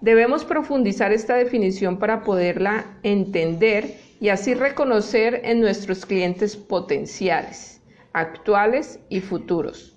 Debemos 0.02 0.44
profundizar 0.44 1.12
esta 1.12 1.34
definición 1.34 1.98
para 1.98 2.24
poderla 2.24 2.98
entender 3.02 3.94
y 4.20 4.28
así 4.28 4.52
reconocer 4.52 5.40
en 5.44 5.60
nuestros 5.60 6.04
clientes 6.04 6.58
potenciales, 6.58 7.80
actuales 8.12 9.00
y 9.08 9.20
futuros. 9.20 9.96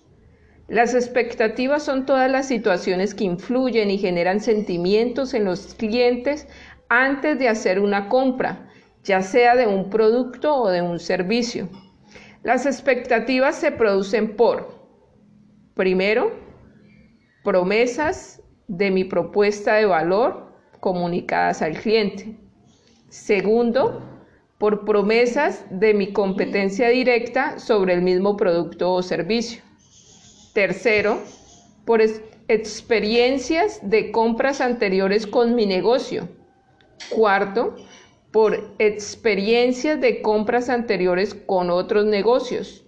Las 0.70 0.94
expectativas 0.94 1.84
son 1.84 2.06
todas 2.06 2.32
las 2.32 2.48
situaciones 2.48 3.14
que 3.14 3.26
influyen 3.26 3.92
y 3.92 3.98
generan 3.98 4.40
sentimientos 4.40 5.34
en 5.34 5.44
los 5.44 5.76
clientes 5.76 6.48
antes 6.88 7.38
de 7.38 7.50
hacer 7.50 7.82
una 7.82 8.08
compra, 8.08 8.70
ya 9.04 9.22
sea 9.22 9.58
de 9.58 9.68
un 9.68 9.90
producto 9.90 10.56
o 10.56 10.70
de 10.70 10.82
un 10.82 11.00
servicio. 11.00 11.68
Las 12.48 12.66
expectativas 12.66 13.58
se 13.58 13.74
producen 13.74 14.38
por, 14.38 14.74
primero, 15.74 16.32
promesas 17.44 18.42
de 18.70 18.90
mi 18.90 19.04
propuesta 19.04 19.74
de 19.74 19.86
valor 19.86 20.54
comunicadas 20.80 21.62
al 21.62 21.74
cliente. 21.78 22.38
Segundo, 23.10 24.02
por 24.58 24.86
promesas 24.86 25.66
de 25.70 25.94
mi 25.94 26.14
competencia 26.14 26.88
directa 26.88 27.60
sobre 27.60 27.94
el 27.94 28.02
mismo 28.02 28.38
producto 28.38 28.94
o 28.94 29.04
servicio. 29.04 29.62
Tercero, 30.54 31.20
por 31.84 32.02
experiencias 32.48 33.82
de 33.84 34.10
compras 34.14 34.62
anteriores 34.62 35.28
con 35.28 35.54
mi 35.54 35.66
negocio. 35.66 36.30
Cuarto, 37.10 37.76
por 38.32 38.76
experiencias 38.80 40.00
de 40.02 40.22
compras 40.22 40.70
anteriores 40.70 41.34
con 41.34 41.70
otros 41.70 42.06
negocios. 42.06 42.86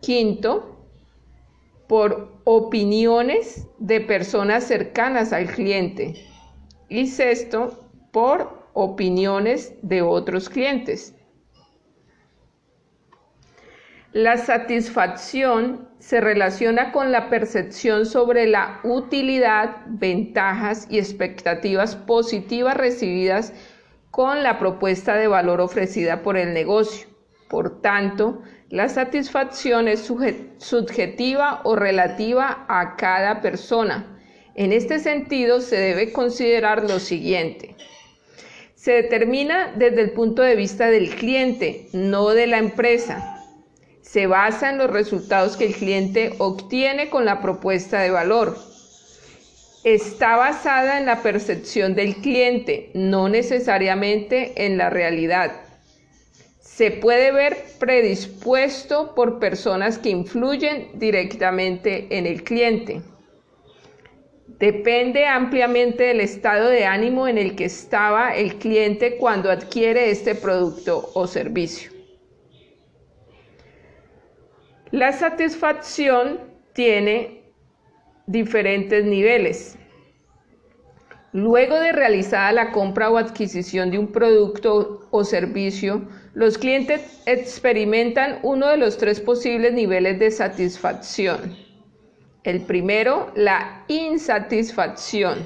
Quinto, 0.00 0.74
por 1.86 2.40
opiniones 2.44 3.66
de 3.78 4.00
personas 4.00 4.64
cercanas 4.64 5.32
al 5.32 5.46
cliente. 5.46 6.14
Y 6.88 7.06
sexto, 7.06 7.88
por 8.12 8.64
opiniones 8.72 9.74
de 9.82 10.02
otros 10.02 10.48
clientes. 10.48 11.14
La 14.12 14.36
satisfacción 14.36 15.88
se 15.98 16.20
relaciona 16.20 16.92
con 16.92 17.10
la 17.10 17.28
percepción 17.30 18.06
sobre 18.06 18.46
la 18.46 18.78
utilidad, 18.84 19.78
ventajas 19.86 20.86
y 20.88 20.98
expectativas 20.98 21.96
positivas 21.96 22.76
recibidas 22.76 23.52
con 24.14 24.44
la 24.44 24.60
propuesta 24.60 25.16
de 25.16 25.26
valor 25.26 25.60
ofrecida 25.60 26.22
por 26.22 26.36
el 26.36 26.54
negocio. 26.54 27.08
Por 27.48 27.80
tanto, 27.82 28.42
la 28.68 28.88
satisfacción 28.88 29.88
es 29.88 30.08
subjetiva 30.58 31.62
o 31.64 31.74
relativa 31.74 32.64
a 32.68 32.94
cada 32.94 33.40
persona. 33.40 34.06
En 34.54 34.72
este 34.72 35.00
sentido, 35.00 35.60
se 35.60 35.76
debe 35.76 36.12
considerar 36.12 36.88
lo 36.88 37.00
siguiente. 37.00 37.74
Se 38.76 38.92
determina 38.92 39.72
desde 39.74 40.02
el 40.02 40.12
punto 40.12 40.42
de 40.42 40.54
vista 40.54 40.90
del 40.90 41.10
cliente, 41.10 41.88
no 41.92 42.28
de 42.28 42.46
la 42.46 42.58
empresa 42.58 43.34
se 44.14 44.28
basa 44.28 44.70
en 44.70 44.78
los 44.78 44.90
resultados 44.90 45.56
que 45.56 45.66
el 45.66 45.74
cliente 45.74 46.34
obtiene 46.38 47.10
con 47.10 47.24
la 47.24 47.40
propuesta 47.40 47.98
de 47.98 48.12
valor. 48.12 48.56
Está 49.84 50.36
basada 50.36 50.98
en 50.98 51.04
la 51.04 51.22
percepción 51.22 51.94
del 51.94 52.16
cliente, 52.16 52.90
no 52.94 53.28
necesariamente 53.28 54.64
en 54.64 54.78
la 54.78 54.88
realidad. 54.88 55.52
Se 56.58 56.90
puede 56.90 57.32
ver 57.32 57.58
predispuesto 57.78 59.14
por 59.14 59.38
personas 59.38 59.98
que 59.98 60.08
influyen 60.08 60.88
directamente 60.94 62.06
en 62.16 62.26
el 62.26 62.42
cliente. 62.42 63.02
Depende 64.58 65.26
ampliamente 65.26 66.04
del 66.04 66.20
estado 66.20 66.70
de 66.70 66.86
ánimo 66.86 67.28
en 67.28 67.36
el 67.36 67.54
que 67.54 67.66
estaba 67.66 68.34
el 68.34 68.56
cliente 68.56 69.18
cuando 69.18 69.50
adquiere 69.50 70.10
este 70.10 70.34
producto 70.34 71.10
o 71.12 71.26
servicio. 71.26 71.90
La 74.92 75.12
satisfacción 75.12 76.40
tiene 76.72 77.43
diferentes 78.26 79.04
niveles. 79.04 79.78
Luego 81.32 81.80
de 81.80 81.90
realizada 81.90 82.52
la 82.52 82.70
compra 82.70 83.10
o 83.10 83.18
adquisición 83.18 83.90
de 83.90 83.98
un 83.98 84.12
producto 84.12 85.08
o 85.10 85.24
servicio, 85.24 86.02
los 86.32 86.58
clientes 86.58 87.22
experimentan 87.26 88.38
uno 88.42 88.68
de 88.68 88.76
los 88.76 88.98
tres 88.98 89.20
posibles 89.20 89.72
niveles 89.72 90.20
de 90.20 90.30
satisfacción. 90.30 91.56
El 92.44 92.60
primero, 92.60 93.32
la 93.34 93.84
insatisfacción. 93.88 95.44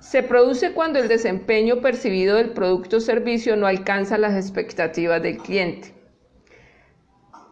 Se 0.00 0.22
produce 0.22 0.72
cuando 0.72 0.98
el 0.98 1.08
desempeño 1.08 1.80
percibido 1.80 2.36
del 2.36 2.50
producto 2.50 2.96
o 2.96 3.00
servicio 3.00 3.54
no 3.56 3.66
alcanza 3.66 4.16
las 4.16 4.34
expectativas 4.34 5.22
del 5.22 5.36
cliente. 5.38 5.92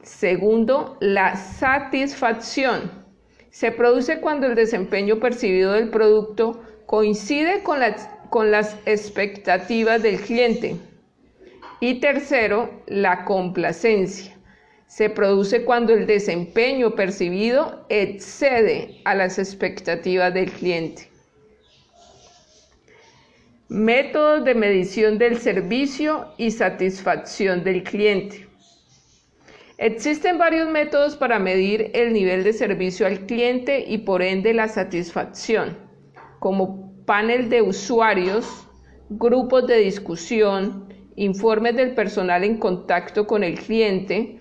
Segundo, 0.02 0.97
la 1.00 1.37
satisfacción. 1.37 3.00
Se 3.50 3.73
produce 3.73 4.21
cuando 4.21 4.47
el 4.47 4.54
desempeño 4.54 5.19
percibido 5.19 5.73
del 5.73 5.90
producto 5.90 6.62
coincide 6.87 7.62
con, 7.62 7.80
las 7.80 8.76
expectativas 8.87 10.02
del 10.02 10.21
cliente. 10.21 10.76
Y 11.80 12.00
tercero, 12.00 12.83
la 12.87 13.25
complacencia. 13.25 14.37
Se 14.87 15.09
produce 15.09 15.64
cuando 15.64 15.92
el 15.94 16.07
desempeño 16.07 16.94
percibido 16.94 17.87
excede 17.88 19.01
a 19.05 19.14
las 19.14 19.38
expectativas 19.38 20.33
del 20.35 20.51
cliente. 20.51 21.09
Métodos 23.68 24.44
de 24.44 24.55
medición 24.55 25.16
del 25.18 25.38
servicio 25.38 26.35
y 26.37 26.51
satisfacción 26.51 27.62
del 27.62 27.85
cliente. 27.85 28.50
Existen 29.83 30.37
varios 30.37 30.69
métodos 30.69 31.16
para 31.16 31.38
medir 31.38 31.90
el 31.95 32.12
nivel 32.12 32.45
de 32.45 32.53
servicio 32.53 33.07
al 33.07 33.21
cliente 33.21 33.83
y 33.88 33.97
por 33.97 34.21
ende 34.21 34.53
la 34.53 34.69
satisfacción, 34.69 35.79
como 36.38 37.03
panel 37.07 37.49
de 37.49 37.62
usuarios, 37.62 38.69
grupos 39.09 39.66
de 39.66 39.79
discusión, 39.79 40.93
informes 41.16 41.77
del 41.77 41.95
personal 41.95 42.45
en 42.45 42.59
contacto 42.59 43.27
con 43.27 43.43
el 43.43 43.59
cliente, 43.59 44.38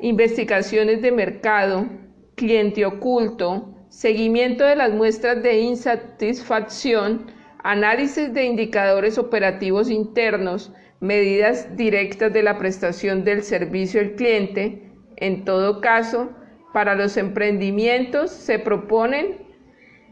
investigaciones 0.00 1.00
de 1.00 1.10
mercado, 1.10 1.86
cliente 2.34 2.84
oculto, 2.84 3.86
seguimiento 3.88 4.62
de 4.62 4.76
las 4.76 4.92
muestras 4.92 5.42
de 5.42 5.58
insatisfacción, 5.60 7.32
análisis 7.64 8.34
de 8.34 8.44
indicadores 8.44 9.16
operativos 9.16 9.88
internos, 9.88 10.70
medidas 11.02 11.76
directas 11.76 12.32
de 12.32 12.44
la 12.44 12.58
prestación 12.58 13.24
del 13.24 13.42
servicio 13.42 14.00
al 14.00 14.12
cliente. 14.12 14.88
En 15.16 15.44
todo 15.44 15.80
caso, 15.80 16.30
para 16.72 16.94
los 16.94 17.16
emprendimientos 17.16 18.30
se 18.30 18.60
proponen 18.60 19.38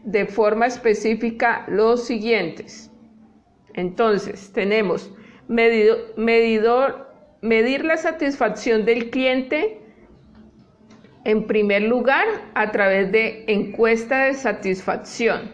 de 0.03 0.25
forma 0.25 0.67
específica 0.67 1.63
los 1.69 2.05
siguientes. 2.05 2.91
Entonces, 3.73 4.51
tenemos 4.51 5.13
medidor, 5.47 7.09
medir 7.41 7.85
la 7.85 7.95
satisfacción 7.95 8.83
del 8.83 9.09
cliente 9.09 9.79
en 11.23 11.47
primer 11.47 11.83
lugar 11.83 12.25
a 12.53 12.71
través 12.71 13.13
de 13.13 13.45
encuesta 13.47 14.25
de 14.25 14.33
satisfacción. 14.33 15.53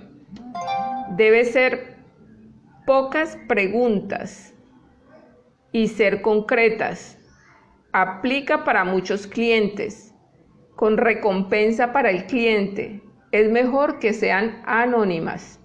Debe 1.15 1.45
ser 1.45 1.95
pocas 2.87 3.37
preguntas 3.47 4.46
y 5.71 5.87
ser 5.87 6.21
concretas. 6.21 7.17
Aplica 7.91 8.63
para 8.63 8.83
muchos 8.83 9.27
clientes, 9.27 10.13
con 10.75 10.97
recompensa 10.97 11.91
para 11.93 12.09
el 12.09 12.25
cliente. 12.25 13.01
Es 13.31 13.51
mejor 13.51 13.99
que 13.99 14.13
sean 14.13 14.61
anónimas. 14.65 15.59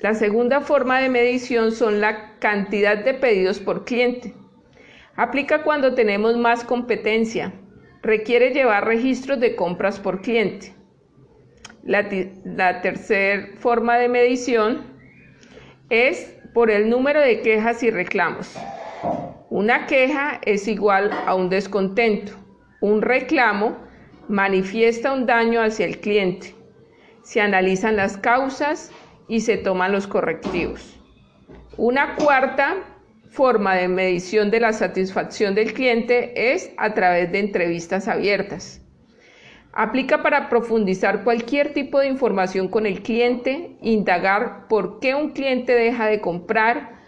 La 0.00 0.14
segunda 0.14 0.60
forma 0.60 1.00
de 1.00 1.08
medición 1.08 1.72
son 1.72 2.00
la 2.00 2.38
cantidad 2.38 3.04
de 3.04 3.14
pedidos 3.14 3.58
por 3.58 3.84
cliente. 3.84 4.34
Aplica 5.16 5.62
cuando 5.62 5.94
tenemos 5.94 6.36
más 6.36 6.64
competencia. 6.64 7.52
Requiere 8.02 8.50
llevar 8.50 8.84
registros 8.84 9.40
de 9.40 9.56
compras 9.56 9.98
por 9.98 10.20
cliente. 10.20 10.74
La, 11.82 12.08
la 12.44 12.82
tercera 12.82 13.48
forma 13.58 13.96
de 13.96 14.08
medición 14.08 14.82
es 15.88 16.33
por 16.54 16.70
el 16.70 16.88
número 16.88 17.20
de 17.20 17.40
quejas 17.40 17.82
y 17.82 17.90
reclamos. 17.90 18.56
Una 19.50 19.86
queja 19.86 20.40
es 20.46 20.68
igual 20.68 21.10
a 21.26 21.34
un 21.34 21.50
descontento. 21.50 22.32
Un 22.80 23.02
reclamo 23.02 23.76
manifiesta 24.28 25.12
un 25.12 25.26
daño 25.26 25.60
hacia 25.60 25.84
el 25.84 26.00
cliente. 26.00 26.54
Se 27.22 27.40
analizan 27.40 27.96
las 27.96 28.16
causas 28.16 28.92
y 29.28 29.40
se 29.40 29.56
toman 29.56 29.92
los 29.92 30.06
correctivos. 30.06 30.98
Una 31.76 32.14
cuarta 32.14 32.76
forma 33.30 33.74
de 33.74 33.88
medición 33.88 34.50
de 34.50 34.60
la 34.60 34.72
satisfacción 34.72 35.56
del 35.56 35.74
cliente 35.74 36.54
es 36.54 36.70
a 36.76 36.94
través 36.94 37.32
de 37.32 37.40
entrevistas 37.40 38.06
abiertas. 38.06 38.80
Aplica 39.76 40.22
para 40.22 40.48
profundizar 40.48 41.24
cualquier 41.24 41.72
tipo 41.72 41.98
de 41.98 42.06
información 42.06 42.68
con 42.68 42.86
el 42.86 43.02
cliente, 43.02 43.76
indagar 43.82 44.68
por 44.68 45.00
qué 45.00 45.16
un 45.16 45.30
cliente 45.30 45.72
deja 45.72 46.06
de 46.06 46.20
comprar, 46.20 47.00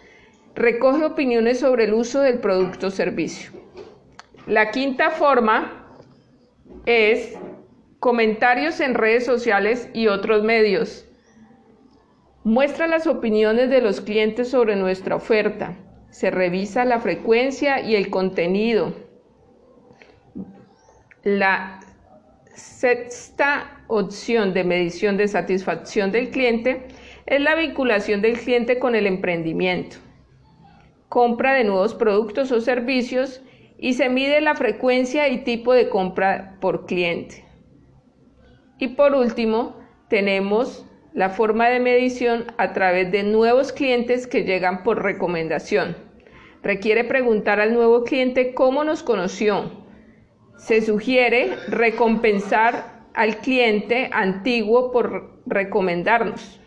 recoge 0.53 1.05
opiniones 1.05 1.61
sobre 1.61 1.85
el 1.85 1.93
uso 1.93 2.19
del 2.19 2.39
producto 2.39 2.87
o 2.87 2.91
servicio. 2.91 3.51
La 4.47 4.71
quinta 4.71 5.11
forma 5.11 5.87
es 6.85 7.37
comentarios 7.99 8.81
en 8.81 8.95
redes 8.95 9.25
sociales 9.25 9.89
y 9.93 10.07
otros 10.07 10.43
medios. 10.43 11.05
Muestra 12.43 12.87
las 12.87 13.07
opiniones 13.07 13.69
de 13.69 13.79
los 13.79 14.01
clientes 14.01 14.49
sobre 14.49 14.75
nuestra 14.75 15.15
oferta. 15.15 15.77
Se 16.09 16.31
revisa 16.31 16.83
la 16.83 16.99
frecuencia 16.99 17.79
y 17.79 17.95
el 17.95 18.09
contenido. 18.09 18.93
La 21.23 21.76
sexta 22.57 23.83
opción 23.87 24.53
de 24.53 24.63
medición 24.63 25.15
de 25.15 25.27
satisfacción 25.27 26.11
del 26.11 26.31
cliente 26.31 26.87
es 27.27 27.39
la 27.39 27.55
vinculación 27.55 28.21
del 28.21 28.39
cliente 28.39 28.79
con 28.79 28.95
el 28.95 29.05
emprendimiento, 29.05 29.97
compra 31.07 31.53
de 31.53 31.63
nuevos 31.63 31.93
productos 31.93 32.51
o 32.51 32.59
servicios 32.59 33.41
y 33.77 33.93
se 33.93 34.09
mide 34.09 34.41
la 34.41 34.55
frecuencia 34.55 35.29
y 35.29 35.43
tipo 35.43 35.71
de 35.73 35.89
compra 35.89 36.57
por 36.59 36.87
cliente. 36.87 37.45
Y 38.79 38.89
por 38.89 39.13
último, 39.13 39.77
tenemos 40.09 40.85
la 41.13 41.29
forma 41.29 41.69
de 41.69 41.79
medición 41.79 42.45
a 42.57 42.73
través 42.73 43.11
de 43.11 43.23
nuevos 43.23 43.71
clientes 43.71 44.25
que 44.25 44.43
llegan 44.43 44.83
por 44.83 45.03
recomendación. 45.03 45.95
Requiere 46.63 47.03
preguntar 47.03 47.59
al 47.59 47.73
nuevo 47.73 48.03
cliente 48.03 48.53
cómo 48.53 48.83
nos 48.83 49.03
conoció. 49.03 49.86
Se 50.57 50.81
sugiere 50.81 51.55
recompensar 51.69 53.05
al 53.13 53.37
cliente 53.37 54.09
antiguo 54.11 54.91
por 54.91 55.41
recomendarnos. 55.45 56.59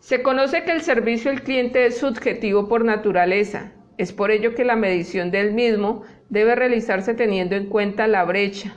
Se 0.00 0.22
conoce 0.22 0.64
que 0.64 0.72
el 0.72 0.80
servicio 0.80 1.30
al 1.30 1.42
cliente 1.42 1.84
es 1.86 1.98
subjetivo 1.98 2.68
por 2.68 2.84
naturaleza. 2.84 3.72
Es 3.98 4.12
por 4.12 4.30
ello 4.30 4.54
que 4.54 4.64
la 4.64 4.76
medición 4.76 5.30
del 5.30 5.52
mismo 5.52 6.02
debe 6.30 6.54
realizarse 6.54 7.14
teniendo 7.14 7.56
en 7.56 7.66
cuenta 7.66 8.06
la 8.06 8.24
brecha 8.24 8.74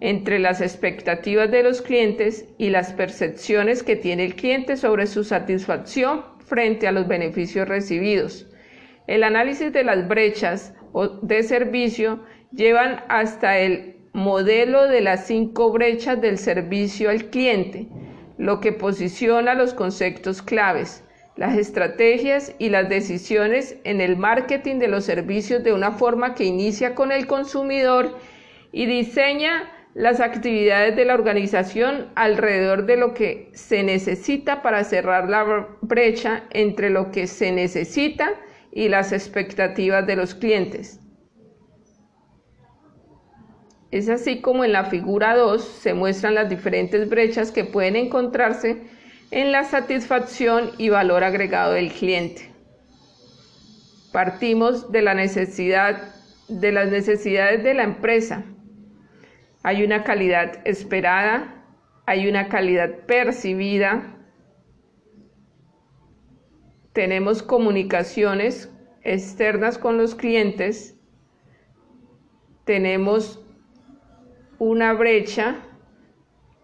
entre 0.00 0.38
las 0.38 0.60
expectativas 0.60 1.50
de 1.50 1.62
los 1.62 1.82
clientes 1.82 2.46
y 2.56 2.70
las 2.70 2.92
percepciones 2.92 3.82
que 3.82 3.96
tiene 3.96 4.24
el 4.24 4.36
cliente 4.36 4.76
sobre 4.76 5.06
su 5.06 5.24
satisfacción 5.24 6.24
frente 6.46 6.86
a 6.86 6.92
los 6.92 7.08
beneficios 7.08 7.68
recibidos. 7.68 8.46
El 9.06 9.24
análisis 9.24 9.72
de 9.72 9.84
las 9.84 10.06
brechas 10.06 10.74
de 11.22 11.42
servicio 11.42 12.20
llevan 12.52 13.04
hasta 13.08 13.58
el 13.58 13.96
modelo 14.12 14.88
de 14.88 15.00
las 15.00 15.26
cinco 15.26 15.70
brechas 15.70 16.20
del 16.20 16.38
servicio 16.38 17.10
al 17.10 17.26
cliente, 17.26 17.86
lo 18.36 18.60
que 18.60 18.72
posiciona 18.72 19.54
los 19.54 19.74
conceptos 19.74 20.42
claves, 20.42 21.04
las 21.36 21.56
estrategias 21.56 22.54
y 22.58 22.68
las 22.70 22.88
decisiones 22.88 23.76
en 23.84 24.00
el 24.00 24.16
marketing 24.16 24.78
de 24.78 24.88
los 24.88 25.04
servicios 25.04 25.62
de 25.62 25.72
una 25.72 25.92
forma 25.92 26.34
que 26.34 26.44
inicia 26.44 26.94
con 26.94 27.12
el 27.12 27.26
consumidor 27.26 28.16
y 28.72 28.86
diseña 28.86 29.70
las 29.94 30.20
actividades 30.20 30.96
de 30.96 31.04
la 31.04 31.14
organización 31.14 32.08
alrededor 32.14 32.86
de 32.86 32.96
lo 32.96 33.14
que 33.14 33.50
se 33.52 33.82
necesita 33.82 34.62
para 34.62 34.84
cerrar 34.84 35.28
la 35.28 35.68
brecha 35.80 36.44
entre 36.50 36.90
lo 36.90 37.10
que 37.10 37.26
se 37.26 37.52
necesita 37.52 38.30
y 38.72 38.88
las 38.88 39.12
expectativas 39.12 40.06
de 40.06 40.16
los 40.16 40.34
clientes. 40.34 41.00
Es 43.90 44.08
así 44.08 44.40
como 44.40 44.64
en 44.64 44.72
la 44.72 44.84
figura 44.84 45.34
2 45.34 45.62
se 45.62 45.94
muestran 45.94 46.34
las 46.34 46.50
diferentes 46.50 47.08
brechas 47.08 47.50
que 47.50 47.64
pueden 47.64 47.96
encontrarse 47.96 48.82
en 49.30 49.50
la 49.52 49.64
satisfacción 49.64 50.72
y 50.76 50.90
valor 50.90 51.24
agregado 51.24 51.72
del 51.72 51.92
cliente. 51.92 52.50
Partimos 54.12 54.90
de 54.92 55.02
la 55.02 55.14
necesidad 55.14 56.14
de 56.48 56.72
las 56.72 56.90
necesidades 56.90 57.62
de 57.62 57.74
la 57.74 57.84
empresa. 57.84 58.44
Hay 59.62 59.84
una 59.84 60.02
calidad 60.02 60.66
esperada, 60.66 61.62
hay 62.06 62.26
una 62.28 62.48
calidad 62.48 62.90
percibida. 63.06 64.17
Tenemos 66.98 67.44
comunicaciones 67.44 68.72
externas 69.04 69.78
con 69.78 69.98
los 69.98 70.16
clientes. 70.16 70.98
Tenemos 72.64 73.40
una 74.58 74.94
brecha 74.94 75.58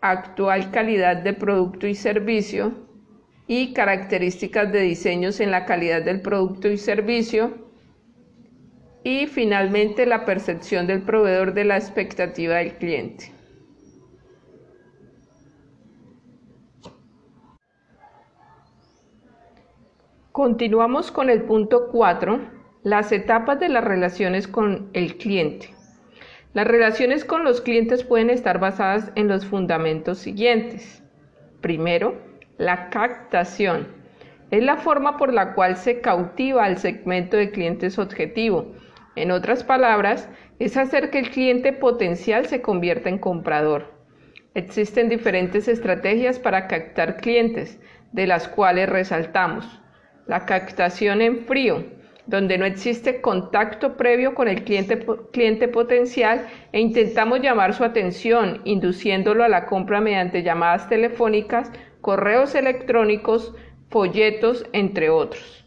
actual 0.00 0.72
calidad 0.72 1.18
de 1.18 1.34
producto 1.34 1.86
y 1.86 1.94
servicio 1.94 2.74
y 3.46 3.74
características 3.74 4.72
de 4.72 4.80
diseños 4.80 5.38
en 5.38 5.52
la 5.52 5.66
calidad 5.66 6.02
del 6.02 6.20
producto 6.20 6.68
y 6.68 6.78
servicio 6.78 7.70
y 9.04 9.28
finalmente 9.28 10.04
la 10.04 10.24
percepción 10.24 10.88
del 10.88 11.02
proveedor 11.02 11.54
de 11.54 11.64
la 11.64 11.76
expectativa 11.76 12.56
del 12.56 12.74
cliente. 12.74 13.33
Continuamos 20.34 21.12
con 21.12 21.30
el 21.30 21.42
punto 21.42 21.90
4, 21.92 22.40
las 22.82 23.12
etapas 23.12 23.60
de 23.60 23.68
las 23.68 23.84
relaciones 23.84 24.48
con 24.48 24.90
el 24.92 25.16
cliente. 25.16 25.68
Las 26.54 26.66
relaciones 26.66 27.24
con 27.24 27.44
los 27.44 27.60
clientes 27.60 28.02
pueden 28.02 28.30
estar 28.30 28.58
basadas 28.58 29.12
en 29.14 29.28
los 29.28 29.46
fundamentos 29.46 30.18
siguientes. 30.18 31.04
Primero, 31.60 32.20
la 32.58 32.90
captación. 32.90 33.86
Es 34.50 34.64
la 34.64 34.76
forma 34.76 35.18
por 35.18 35.32
la 35.32 35.54
cual 35.54 35.76
se 35.76 36.00
cautiva 36.00 36.64
al 36.64 36.78
segmento 36.78 37.36
de 37.36 37.52
clientes 37.52 37.96
objetivo. 38.00 38.74
En 39.14 39.30
otras 39.30 39.62
palabras, 39.62 40.28
es 40.58 40.76
hacer 40.76 41.10
que 41.10 41.20
el 41.20 41.30
cliente 41.30 41.72
potencial 41.72 42.46
se 42.46 42.60
convierta 42.60 43.08
en 43.08 43.18
comprador. 43.18 43.92
Existen 44.54 45.08
diferentes 45.08 45.68
estrategias 45.68 46.40
para 46.40 46.66
captar 46.66 47.18
clientes, 47.18 47.78
de 48.10 48.26
las 48.26 48.48
cuales 48.48 48.88
resaltamos 48.88 49.80
la 50.26 50.46
captación 50.46 51.20
en 51.20 51.44
frío, 51.44 51.84
donde 52.26 52.56
no 52.56 52.64
existe 52.64 53.20
contacto 53.20 53.96
previo 53.96 54.34
con 54.34 54.48
el 54.48 54.64
cliente, 54.64 55.04
cliente 55.32 55.68
potencial 55.68 56.46
e 56.72 56.80
intentamos 56.80 57.40
llamar 57.40 57.74
su 57.74 57.84
atención, 57.84 58.60
induciéndolo 58.64 59.44
a 59.44 59.48
la 59.48 59.66
compra 59.66 60.00
mediante 60.00 60.42
llamadas 60.42 60.88
telefónicas, 60.88 61.70
correos 62.00 62.54
electrónicos, 62.54 63.54
folletos, 63.90 64.66
entre 64.72 65.10
otros. 65.10 65.64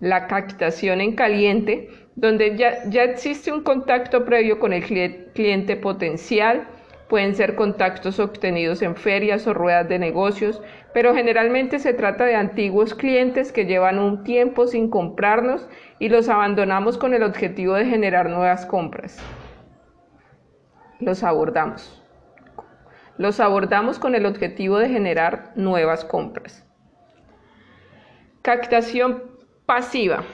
La 0.00 0.26
captación 0.26 1.00
en 1.00 1.14
caliente, 1.14 1.88
donde 2.14 2.56
ya, 2.56 2.88
ya 2.88 3.04
existe 3.04 3.52
un 3.52 3.62
contacto 3.62 4.24
previo 4.24 4.58
con 4.60 4.72
el 4.72 4.84
cliente 5.32 5.76
potencial, 5.76 6.68
Pueden 7.14 7.36
ser 7.36 7.54
contactos 7.54 8.18
obtenidos 8.18 8.82
en 8.82 8.96
ferias 8.96 9.46
o 9.46 9.54
ruedas 9.54 9.88
de 9.88 10.00
negocios, 10.00 10.60
pero 10.92 11.14
generalmente 11.14 11.78
se 11.78 11.94
trata 11.94 12.24
de 12.24 12.34
antiguos 12.34 12.92
clientes 12.92 13.52
que 13.52 13.66
llevan 13.66 14.00
un 14.00 14.24
tiempo 14.24 14.66
sin 14.66 14.90
comprarnos 14.90 15.68
y 16.00 16.08
los 16.08 16.28
abandonamos 16.28 16.98
con 16.98 17.14
el 17.14 17.22
objetivo 17.22 17.74
de 17.74 17.84
generar 17.84 18.30
nuevas 18.30 18.66
compras. 18.66 19.22
Los 20.98 21.22
abordamos. 21.22 22.02
Los 23.16 23.38
abordamos 23.38 24.00
con 24.00 24.16
el 24.16 24.26
objetivo 24.26 24.78
de 24.78 24.88
generar 24.88 25.52
nuevas 25.54 26.04
compras. 26.04 26.66
Captación 28.42 29.22
pasiva. 29.66 30.24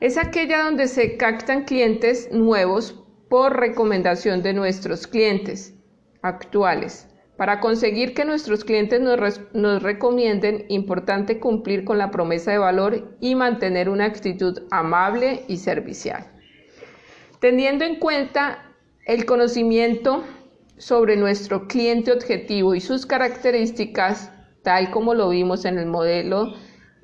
Es 0.00 0.18
aquella 0.18 0.62
donde 0.62 0.88
se 0.88 1.16
captan 1.16 1.64
clientes 1.64 2.30
nuevos 2.32 2.94
por 3.28 3.58
recomendación 3.58 4.42
de 4.42 4.52
nuestros 4.52 5.06
clientes 5.06 5.74
actuales. 6.22 7.08
Para 7.36 7.60
conseguir 7.60 8.14
que 8.14 8.24
nuestros 8.24 8.64
clientes 8.64 9.00
nos, 9.00 9.82
recomienden, 9.82 10.64
importante 10.68 11.38
cumplir 11.38 11.84
con 11.84 11.98
la 11.98 12.10
promesa 12.10 12.50
de 12.50 12.58
valor 12.58 13.16
y 13.20 13.34
mantener 13.34 13.90
una 13.90 14.06
actitud 14.06 14.62
amable 14.70 15.44
y 15.46 15.58
servicial. 15.58 16.26
Teniendo 17.40 17.84
en 17.84 17.96
cuenta 17.96 18.72
el 19.04 19.26
conocimiento 19.26 20.24
sobre 20.78 21.16
nuestro 21.16 21.68
cliente 21.68 22.10
objetivo 22.10 22.74
y 22.74 22.80
sus 22.80 23.04
características, 23.04 24.32
tal 24.62 24.90
como 24.90 25.12
lo 25.12 25.28
vimos 25.28 25.66
en 25.66 25.78
el 25.78 25.86
modelo 25.86 26.54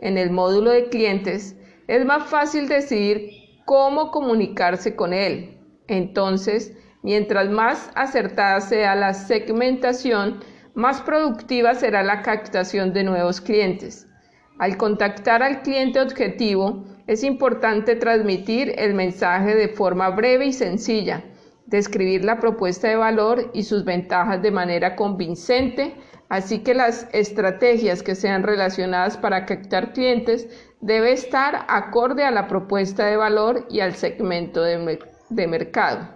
en 0.02 0.18
el 0.18 0.30
módulo 0.30 0.70
de 0.72 0.88
clientes, 0.88 1.56
es 1.86 2.04
más 2.04 2.24
fácil 2.28 2.68
decidir 2.68 3.30
cómo 3.64 4.10
comunicarse 4.10 4.96
con 4.96 5.12
él. 5.12 5.58
Entonces, 5.88 6.76
mientras 7.02 7.50
más 7.50 7.90
acertada 7.94 8.60
sea 8.60 8.94
la 8.94 9.14
segmentación, 9.14 10.40
más 10.74 11.02
productiva 11.02 11.74
será 11.74 12.02
la 12.02 12.22
captación 12.22 12.92
de 12.92 13.04
nuevos 13.04 13.40
clientes. 13.40 14.08
Al 14.58 14.76
contactar 14.76 15.42
al 15.42 15.62
cliente 15.62 16.00
objetivo, 16.00 16.84
es 17.06 17.24
importante 17.24 17.96
transmitir 17.96 18.74
el 18.78 18.94
mensaje 18.94 19.54
de 19.54 19.68
forma 19.68 20.10
breve 20.10 20.46
y 20.46 20.52
sencilla, 20.52 21.24
describir 21.66 22.24
la 22.24 22.38
propuesta 22.38 22.88
de 22.88 22.96
valor 22.96 23.50
y 23.54 23.64
sus 23.64 23.84
ventajas 23.84 24.40
de 24.40 24.50
manera 24.50 24.94
convincente, 24.94 25.94
así 26.32 26.60
que 26.60 26.72
las 26.72 27.06
estrategias 27.12 28.02
que 28.02 28.14
sean 28.14 28.42
relacionadas 28.42 29.18
para 29.18 29.44
captar 29.44 29.92
clientes 29.92 30.48
debe 30.80 31.12
estar 31.12 31.66
acorde 31.68 32.24
a 32.24 32.30
la 32.30 32.48
propuesta 32.48 33.04
de 33.04 33.18
valor 33.18 33.66
y 33.68 33.80
al 33.80 33.94
segmento 33.96 34.62
de, 34.62 35.46
mercado. 35.46 36.08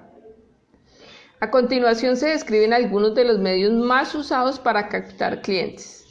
A 1.41 1.51
continuación 1.51 2.17
se 2.17 2.29
describen 2.29 2.73
algunos 2.73 3.15
de 3.15 3.25
los 3.25 3.39
medios 3.41 3.75
más 3.75 4.15
usados 4.15 4.59
para 4.59 4.89
captar 4.89 5.43
clientes. 5.43 6.07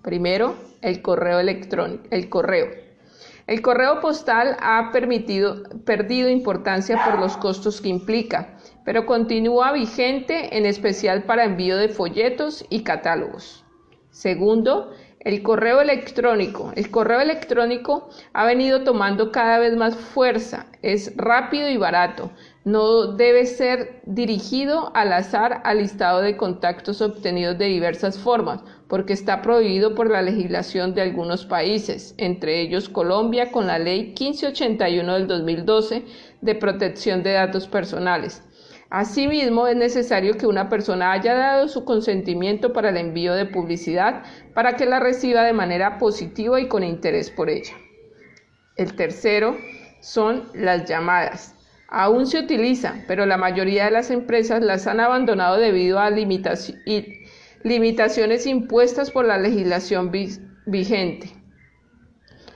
Primero, 0.00 0.56
el 0.80 1.02
correo 1.02 1.38
electrónico, 1.38 2.02
el 2.10 2.30
correo. 2.30 2.70
El 3.46 3.60
correo 3.60 4.00
postal 4.00 4.56
ha 4.62 4.90
perdido 4.90 6.30
importancia 6.30 6.98
por 7.04 7.20
los 7.20 7.36
costos 7.36 7.82
que 7.82 7.90
implica, 7.90 8.53
pero 8.84 9.06
continúa 9.06 9.72
vigente 9.72 10.56
en 10.56 10.66
especial 10.66 11.24
para 11.24 11.44
envío 11.44 11.76
de 11.76 11.88
folletos 11.88 12.64
y 12.68 12.82
catálogos. 12.82 13.64
Segundo, 14.10 14.92
El 15.24 15.42
correo 15.42 15.80
electrónico. 15.80 16.70
El 16.76 16.90
correo 16.90 17.18
electrónico 17.18 18.10
ha 18.34 18.44
venido 18.44 18.84
tomando 18.84 19.32
cada 19.32 19.58
vez 19.58 19.74
más 19.74 19.96
fuerza. 19.96 20.66
Es 20.82 21.16
rápido 21.16 21.70
y 21.70 21.78
barato. 21.78 22.30
No 22.64 23.06
debe 23.06 23.46
ser 23.46 24.02
dirigido 24.04 24.92
al 24.94 25.14
azar 25.14 25.62
al 25.64 25.78
listado 25.78 26.20
de 26.20 26.36
contactos 26.36 27.00
obtenidos 27.00 27.56
de 27.56 27.64
diversas 27.64 28.18
formas, 28.18 28.60
porque 28.86 29.14
está 29.14 29.40
prohibido 29.40 29.94
por 29.94 30.10
la 30.10 30.20
legislación 30.20 30.94
de 30.94 31.00
algunos 31.00 31.46
países, 31.46 32.14
entre 32.18 32.60
ellos 32.60 32.90
Colombia 32.90 33.50
con 33.50 33.66
la 33.66 33.78
Ley 33.78 34.08
1581 34.08 35.14
del 35.14 35.26
2012 35.26 36.04
de 36.42 36.54
protección 36.54 37.22
de 37.22 37.32
datos 37.32 37.66
personales. 37.66 38.42
Asimismo, 38.96 39.66
es 39.66 39.74
necesario 39.74 40.36
que 40.38 40.46
una 40.46 40.68
persona 40.68 41.10
haya 41.10 41.34
dado 41.34 41.66
su 41.66 41.84
consentimiento 41.84 42.72
para 42.72 42.90
el 42.90 42.96
envío 42.96 43.34
de 43.34 43.44
publicidad 43.44 44.22
para 44.54 44.76
que 44.76 44.86
la 44.86 45.00
reciba 45.00 45.42
de 45.42 45.52
manera 45.52 45.98
positiva 45.98 46.60
y 46.60 46.68
con 46.68 46.84
interés 46.84 47.28
por 47.28 47.50
ella. 47.50 47.74
El 48.76 48.94
tercero 48.94 49.56
son 50.00 50.44
las 50.54 50.88
llamadas. 50.88 51.56
Aún 51.88 52.28
se 52.28 52.38
utilizan, 52.38 53.02
pero 53.08 53.26
la 53.26 53.36
mayoría 53.36 53.86
de 53.86 53.90
las 53.90 54.12
empresas 54.12 54.62
las 54.62 54.86
han 54.86 55.00
abandonado 55.00 55.56
debido 55.56 55.98
a 55.98 56.10
limitaciones 57.64 58.46
impuestas 58.46 59.10
por 59.10 59.24
la 59.24 59.38
legislación 59.38 60.12
vigente. 60.66 61.32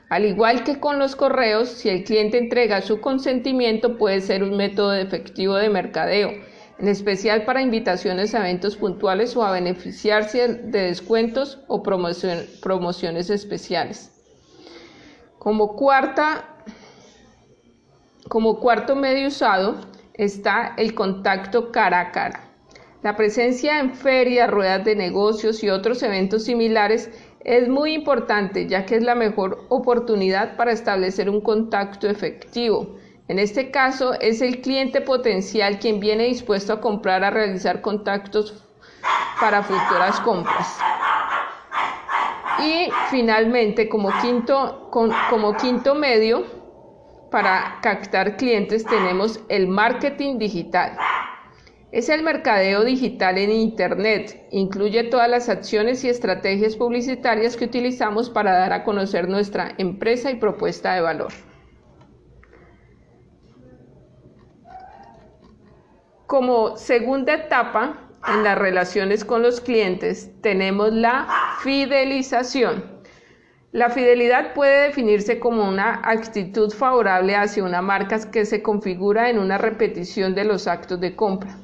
Al 0.09 0.25
igual 0.25 0.65
que 0.65 0.81
con 0.81 0.99
los 0.99 1.17
correos, 1.17 1.69
si 1.69 1.91
el 1.91 2.05
cliente 2.05 2.39
entrega 2.39 2.81
su 2.81 3.01
consentimiento 3.01 3.99
puede 3.99 4.23
ser 4.23 4.43
un 4.43 4.57
método 4.57 4.95
efectivo 4.95 5.57
de 5.57 5.69
mercadeo, 5.69 6.31
en 6.79 6.89
especial 6.89 7.45
para 7.45 7.61
invitaciones 7.61 8.35
a 8.35 8.39
eventos 8.39 8.77
puntuales 8.77 9.37
o 9.37 9.45
a 9.45 9.53
beneficiarse 9.53 10.49
de 10.49 10.81
descuentos 10.81 11.61
o 11.67 11.83
promociones 11.83 13.29
especiales. 13.29 14.11
Como, 15.39 15.77
como 18.29 18.61
cuarto 18.61 18.97
medio 18.97 19.29
usado 19.29 19.77
está 20.15 20.75
el 20.79 20.95
contacto 20.95 21.71
cara 21.71 22.01
a 22.01 22.13
cara. 22.13 22.45
La 23.03 23.15
presencia 23.15 23.79
en 23.79 23.95
ferias, 23.95 24.51
ruedas 24.51 24.85
de 24.85 24.97
negocios 24.97 25.63
y 25.63 25.71
otros 25.71 26.03
eventos 26.03 26.45
similares 26.45 27.11
es 27.45 27.69
muy 27.69 27.95
importante 27.95 28.67
ya 28.67 28.85
que 28.85 28.97
es 28.97 29.03
la 29.03 29.15
mejor 29.15 29.65
oportunidad 29.69 30.57
para 30.57 30.73
establecer 30.73 31.31
un 31.31 31.41
contacto 31.41 32.09
efectivo. 32.09 32.97
En 33.29 33.39
este 33.39 33.71
caso 33.71 34.15
es 34.21 34.41
el 34.41 34.61
cliente 34.61 35.01
potencial 35.01 35.79
quien 35.79 36.01
viene 36.01 36.25
dispuesto 36.25 36.73
a 36.73 36.81
comprar 36.81 37.25
a 37.25 37.31
realizar 37.31 37.83
contactos 37.83 38.65
para 39.41 39.63
futuras 39.63 40.19
compras. 40.21 40.79
Y 42.61 42.91
finalmente, 43.11 43.89
como 43.89 44.11
quinto, 44.21 44.89
como 44.91 45.57
quinto 45.57 45.95
medio 45.95 46.45
para 47.31 47.79
captar 47.83 48.37
clientes 48.37 48.85
tenemos 48.85 49.41
el 49.49 49.69
marketing 49.69 50.39
digital. 50.39 50.97
Es 51.91 52.11
el 52.11 52.23
mercadeo 52.23 52.85
digital 52.85 53.39
en 53.39 53.51
Internet. 53.51 54.47
Incluye 54.51 55.05
todas 55.05 55.29
las 55.29 55.49
acciones 55.49 56.05
y 56.05 56.11
estrategias 56.11 56.77
publicitarias 56.77 57.57
que 57.57 57.65
utilizamos 57.65 58.29
para 58.29 58.53
dar 58.53 58.75
a 58.75 58.85
conocer 58.85 59.27
nuestra 59.27 59.73
empresa 59.79 60.31
y 60.31 60.35
propuesta 60.35 60.93
de 60.93 61.01
valor. 61.01 61.33
Como 66.27 66.77
segunda 66.77 67.33
etapa 67.33 68.11
en 68.29 68.45
las 68.45 68.59
relaciones 68.59 69.25
con 69.25 69.41
los 69.41 69.63
clientes 69.63 70.31
tenemos 70.43 70.93
la 70.93 71.27
fidelización. 71.63 72.99
La 73.73 73.89
fidelidad 73.89 74.53
puede 74.53 74.89
definirse 74.89 75.41
como 75.41 75.67
una 75.67 76.03
actitud 76.05 76.71
favorable 76.71 77.35
hacia 77.35 77.65
una 77.65 77.81
marca 77.81 78.31
que 78.31 78.45
se 78.45 78.63
configura 78.63 79.31
en 79.31 79.39
una 79.39 79.57
repetición 79.57 80.35
de 80.35 80.45
los 80.45 80.67
actos 80.67 81.01
de 81.01 81.17
compra. 81.17 81.57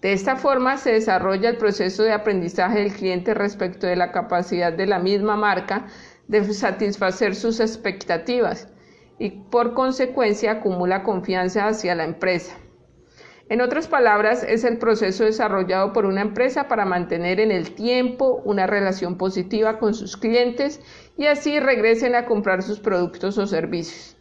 De 0.00 0.14
esta 0.14 0.36
forma 0.36 0.78
se 0.78 0.92
desarrolla 0.92 1.50
el 1.50 1.58
proceso 1.58 2.02
de 2.02 2.12
aprendizaje 2.12 2.78
del 2.78 2.92
cliente 2.92 3.34
respecto 3.34 3.86
de 3.86 3.96
la 3.96 4.12
capacidad 4.12 4.72
de 4.72 4.86
la 4.86 4.98
misma 4.98 5.36
marca 5.36 5.88
de 6.26 6.42
satisfacer 6.54 7.34
sus 7.34 7.60
expectativas 7.60 8.68
y 9.18 9.30
por 9.50 9.74
consecuencia 9.74 10.52
acumula 10.52 11.02
confianza 11.02 11.68
hacia 11.68 11.94
la 11.94 12.04
empresa. 12.04 12.56
En 13.50 13.60
otras 13.60 13.88
palabras, 13.88 14.42
es 14.42 14.64
el 14.64 14.78
proceso 14.78 15.24
desarrollado 15.24 15.92
por 15.92 16.06
una 16.06 16.22
empresa 16.22 16.66
para 16.66 16.86
mantener 16.86 17.38
en 17.38 17.50
el 17.50 17.74
tiempo 17.74 18.40
una 18.44 18.66
relación 18.66 19.18
positiva 19.18 19.78
con 19.78 19.92
sus 19.92 20.16
clientes 20.16 20.80
y 21.18 21.26
así 21.26 21.60
regresen 21.60 22.14
a 22.14 22.24
comprar 22.24 22.62
sus 22.62 22.80
productos 22.80 23.36
o 23.36 23.46
servicios. 23.46 24.16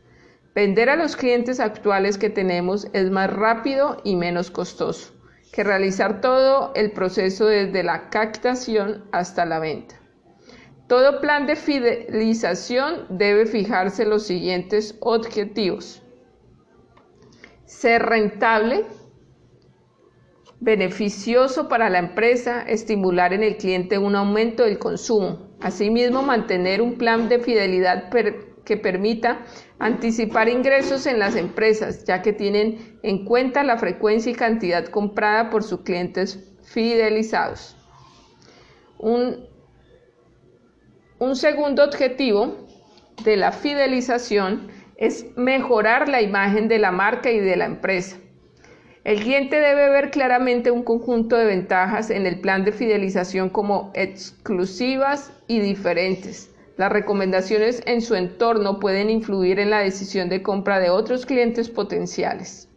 Vender 0.53 0.89
a 0.89 0.97
los 0.97 1.15
clientes 1.15 1.61
actuales 1.61 2.17
que 2.17 2.29
tenemos 2.29 2.87
es 2.91 3.11
más 3.11 3.31
rápido 3.31 4.01
y 4.03 4.17
menos 4.17 4.51
costoso 4.51 5.18
que 5.51 5.63
realizar 5.63 6.21
todo 6.21 6.71
el 6.75 6.91
proceso 6.91 7.45
desde 7.47 7.83
la 7.83 8.09
captación 8.09 9.05
hasta 9.12 9.45
la 9.45 9.59
venta. 9.59 9.95
Todo 10.88 11.21
plan 11.21 11.45
de 11.45 11.55
fidelización 11.55 13.05
debe 13.09 13.45
fijarse 13.45 14.05
los 14.05 14.23
siguientes 14.25 14.97
objetivos. 15.01 16.01
Ser 17.65 18.03
rentable, 18.03 18.85
beneficioso 20.59 21.69
para 21.69 21.89
la 21.89 21.99
empresa, 21.99 22.63
estimular 22.63 23.33
en 23.33 23.43
el 23.43 23.57
cliente 23.57 23.99
un 23.99 24.15
aumento 24.15 24.63
del 24.63 24.79
consumo. 24.79 25.49
Asimismo, 25.62 26.23
mantener 26.23 26.81
un 26.81 26.97
plan 26.97 27.29
de 27.29 27.39
fidelidad 27.39 28.09
que 28.69 28.77
permita 28.77 29.39
anticipar 29.79 30.47
ingresos 30.47 31.08
en 31.08 31.17
las 31.17 31.36
empresas, 31.36 32.05
ya 32.05 32.21
que 32.21 32.34
tienen 32.34 32.99
en 33.01 33.25
cuenta 33.25 33.63
la 33.63 33.77
frecuencia 33.77 34.32
y 34.32 34.36
cantidad 34.36 34.86
comprada 34.86 35.49
por 35.49 35.63
sus 35.63 35.82
clientes 35.82 36.53
fidelizados. 36.62 37.75
Un, 38.99 39.47
un 41.17 41.36
segundo 41.36 41.84
objetivo 41.84 42.67
de 43.23 43.38
la 43.38 43.51
fidelización 43.51 44.67
es 44.97 45.25
mejorar 45.36 46.08
la 46.08 46.21
imagen 46.21 46.67
de 46.67 46.77
la 46.77 46.91
marca 46.91 47.32
y 47.32 47.39
de 47.39 47.55
la 47.55 47.65
empresa. 47.65 48.17
El 49.03 49.19
cliente 49.19 49.60
debe 49.60 49.89
ver 49.89 50.12
claramente 50.12 50.69
un 50.69 50.84
conjunto 50.84 51.36
de 51.38 51.45
ventajas 51.45 52.12
en 52.12 52.27
el 52.27 52.39
plan 52.39 52.63
de 52.65 52.71
fidelización 52.71 53.49
como 53.49 53.91
exclusivas 53.95 55.34
y 55.47 55.60
diferentes, 55.60 56.53
las 56.79 56.93
recomendaciones 56.93 57.83
en 57.87 58.01
su 58.01 58.15
entorno 58.15 58.79
pueden 58.79 59.09
influir 59.09 59.59
en 59.59 59.69
la 59.69 59.79
decisión 59.79 60.29
de 60.29 60.41
compra 60.41 60.79
de 60.79 60.89
otros 60.89 61.25
clientes 61.25 61.69
potenciales. 61.69 62.69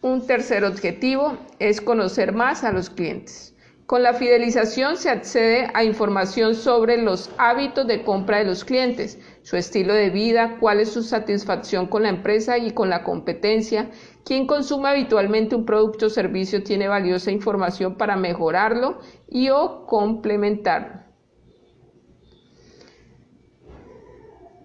Un 0.00 0.26
tercer 0.26 0.64
objetivo 0.64 1.36
es 1.58 1.82
conocer 1.82 2.32
más 2.32 2.64
a 2.64 2.72
los 2.72 2.88
clientes. 2.88 3.54
Con 3.84 4.02
la 4.02 4.14
fidelización 4.14 4.96
se 4.96 5.10
accede 5.10 5.68
a 5.74 5.84
información 5.84 6.54
sobre 6.54 6.96
los 6.96 7.28
hábitos 7.36 7.86
de 7.86 8.02
compra 8.02 8.38
de 8.38 8.46
los 8.46 8.64
clientes, 8.64 9.18
su 9.42 9.58
estilo 9.58 9.92
de 9.92 10.08
vida, 10.08 10.56
cuál 10.60 10.80
es 10.80 10.92
su 10.92 11.02
satisfacción 11.02 11.88
con 11.88 12.04
la 12.04 12.08
empresa 12.08 12.56
y 12.56 12.70
con 12.70 12.88
la 12.88 13.04
competencia, 13.04 13.90
quien 14.26 14.48
consume 14.48 14.88
habitualmente 14.88 15.54
un 15.54 15.64
producto 15.64 16.06
o 16.06 16.10
servicio 16.10 16.64
tiene 16.64 16.88
valiosa 16.88 17.30
información 17.30 17.94
para 17.94 18.16
mejorarlo 18.16 18.98
y 19.28 19.50
o 19.50 19.86
complementarlo. 19.86 21.04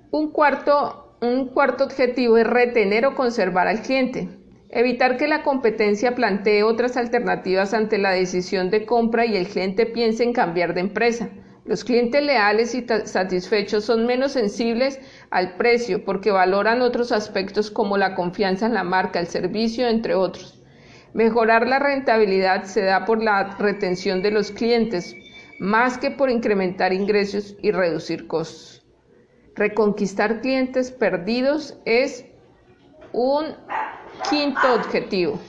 Un 0.09 0.31
cuarto, 0.31 1.15
un 1.21 1.49
cuarto 1.49 1.83
objetivo 1.83 2.37
es 2.37 2.47
retener 2.47 3.05
o 3.05 3.13
conservar 3.13 3.67
al 3.67 3.83
cliente. 3.83 4.29
Evitar 4.69 5.17
que 5.17 5.27
la 5.27 5.43
competencia 5.43 6.15
plantee 6.15 6.63
otras 6.63 6.97
alternativas 6.97 7.75
ante 7.75 7.99
la 7.99 8.09
decisión 8.09 8.71
de 8.71 8.87
compra 8.87 9.27
y 9.27 9.37
el 9.37 9.47
cliente 9.47 9.85
piense 9.85 10.23
en 10.23 10.33
cambiar 10.33 10.73
de 10.73 10.81
empresa. 10.81 11.29
Los 11.63 11.83
clientes 11.83 12.23
leales 12.23 12.73
y 12.73 12.85
satisfechos 13.05 13.85
son 13.85 14.07
menos 14.07 14.31
sensibles 14.31 14.99
al 15.29 15.57
precio 15.57 16.03
porque 16.03 16.31
valoran 16.31 16.81
otros 16.81 17.11
aspectos 17.11 17.69
como 17.69 17.97
la 17.97 18.15
confianza 18.15 18.65
en 18.65 18.73
la 18.73 18.83
marca, 18.83 19.19
el 19.19 19.27
servicio, 19.27 19.87
entre 19.87 20.15
otros. 20.15 20.59
Mejorar 21.13 21.67
la 21.67 21.77
rentabilidad 21.77 22.63
se 22.63 22.81
da 22.81 23.05
por 23.05 23.21
la 23.21 23.55
retención 23.57 24.23
de 24.23 24.31
los 24.31 24.51
clientes, 24.51 25.15
más 25.59 25.99
que 25.99 26.09
por 26.09 26.31
incrementar 26.31 26.93
ingresos 26.93 27.55
y 27.61 27.71
reducir 27.71 28.25
costos. 28.25 28.83
Reconquistar 29.55 30.41
clientes 30.41 30.91
perdidos 30.91 31.77
es 31.85 32.25
un 33.11 33.45
quinto 34.29 34.73
objetivo. 34.73 35.39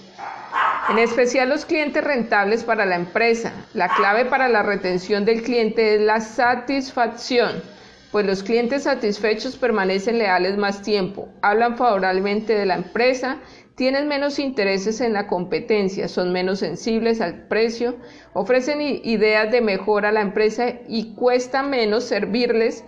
En 0.88 0.98
especial 0.98 1.48
los 1.48 1.64
clientes 1.64 2.02
rentables 2.02 2.64
para 2.64 2.84
la 2.84 2.96
empresa. 2.96 3.52
La 3.72 3.88
clave 3.88 4.24
para 4.24 4.48
la 4.48 4.64
retención 4.64 5.24
del 5.24 5.42
cliente 5.42 5.94
es 5.94 6.00
la 6.00 6.20
satisfacción, 6.20 7.62
pues 8.10 8.26
los 8.26 8.42
clientes 8.42 8.82
satisfechos 8.82 9.56
permanecen 9.56 10.18
leales 10.18 10.56
más 10.58 10.82
tiempo, 10.82 11.28
hablan 11.40 11.76
favorablemente 11.76 12.54
de 12.54 12.66
la 12.66 12.74
empresa, 12.74 13.38
tienen 13.76 14.08
menos 14.08 14.40
intereses 14.40 15.00
en 15.00 15.12
la 15.12 15.28
competencia, 15.28 16.08
son 16.08 16.32
menos 16.32 16.58
sensibles 16.58 17.20
al 17.20 17.46
precio, 17.46 17.96
ofrecen 18.32 18.82
ideas 18.82 19.52
de 19.52 19.60
mejora 19.60 20.08
a 20.08 20.12
la 20.12 20.20
empresa 20.20 20.74
y 20.88 21.14
cuesta 21.14 21.62
menos 21.62 22.04
servirles 22.04 22.84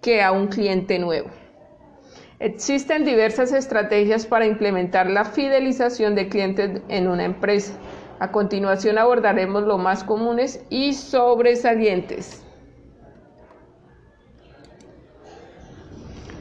que 0.00 0.22
a 0.22 0.30
un 0.30 0.46
cliente 0.46 0.98
nuevo. 1.00 1.41
Existen 2.42 3.04
diversas 3.04 3.52
estrategias 3.52 4.26
para 4.26 4.46
implementar 4.46 5.08
la 5.08 5.24
fidelización 5.24 6.16
de 6.16 6.28
clientes 6.28 6.82
en 6.88 7.06
una 7.06 7.24
empresa. 7.24 7.72
A 8.18 8.32
continuación 8.32 8.98
abordaremos 8.98 9.62
los 9.62 9.78
más 9.78 10.02
comunes 10.02 10.64
y 10.68 10.92
sobresalientes. 10.94 12.42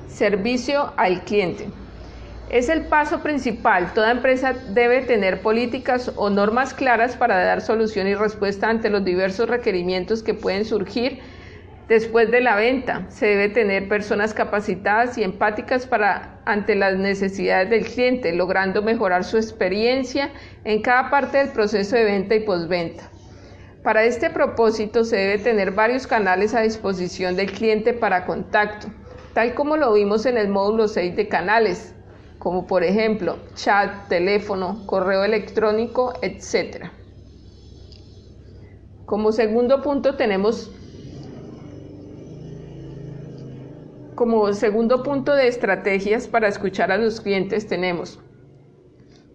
Servicio 0.07 0.91
al 0.97 1.23
cliente. 1.23 1.67
Es 2.49 2.69
el 2.69 2.87
paso 2.87 3.19
principal. 3.19 3.93
Toda 3.93 4.09
empresa 4.09 4.53
debe 4.69 5.01
tener 5.01 5.43
políticas 5.43 6.11
o 6.15 6.31
normas 6.31 6.73
claras 6.73 7.15
para 7.15 7.45
dar 7.45 7.61
solución 7.61 8.07
y 8.07 8.15
respuesta 8.15 8.67
ante 8.67 8.89
los 8.89 9.05
diversos 9.05 9.47
requerimientos 9.47 10.23
que 10.23 10.33
pueden 10.33 10.65
surgir 10.65 11.19
después 11.91 12.31
de 12.31 12.39
la 12.39 12.55
venta. 12.55 13.05
Se 13.09 13.25
debe 13.25 13.49
tener 13.49 13.89
personas 13.89 14.33
capacitadas 14.33 15.17
y 15.17 15.23
empáticas 15.23 15.85
para 15.85 16.39
ante 16.45 16.73
las 16.73 16.95
necesidades 16.95 17.69
del 17.69 17.85
cliente, 17.85 18.31
logrando 18.31 18.81
mejorar 18.81 19.25
su 19.25 19.35
experiencia 19.35 20.31
en 20.63 20.81
cada 20.81 21.09
parte 21.09 21.39
del 21.39 21.49
proceso 21.49 21.97
de 21.97 22.05
venta 22.05 22.33
y 22.33 22.39
postventa. 22.45 23.03
Para 23.83 24.05
este 24.05 24.29
propósito 24.29 25.03
se 25.03 25.17
debe 25.17 25.37
tener 25.39 25.71
varios 25.71 26.07
canales 26.07 26.53
a 26.55 26.61
disposición 26.61 27.35
del 27.35 27.51
cliente 27.51 27.91
para 27.91 28.25
contacto, 28.25 28.87
tal 29.33 29.53
como 29.53 29.75
lo 29.75 29.91
vimos 29.91 30.25
en 30.25 30.37
el 30.37 30.47
módulo 30.47 30.87
6 30.87 31.17
de 31.17 31.27
canales, 31.27 31.93
como 32.39 32.67
por 32.67 32.85
ejemplo 32.85 33.37
chat, 33.55 34.07
teléfono, 34.07 34.85
correo 34.85 35.25
electrónico, 35.25 36.13
etc. 36.21 36.85
Como 39.05 39.33
segundo 39.33 39.81
punto 39.81 40.15
tenemos 40.15 40.71
como 44.21 44.53
segundo 44.53 45.01
punto 45.01 45.33
de 45.33 45.47
estrategias 45.47 46.27
para 46.27 46.47
escuchar 46.47 46.91
a 46.91 46.97
los 46.99 47.21
clientes 47.21 47.65
tenemos 47.65 48.19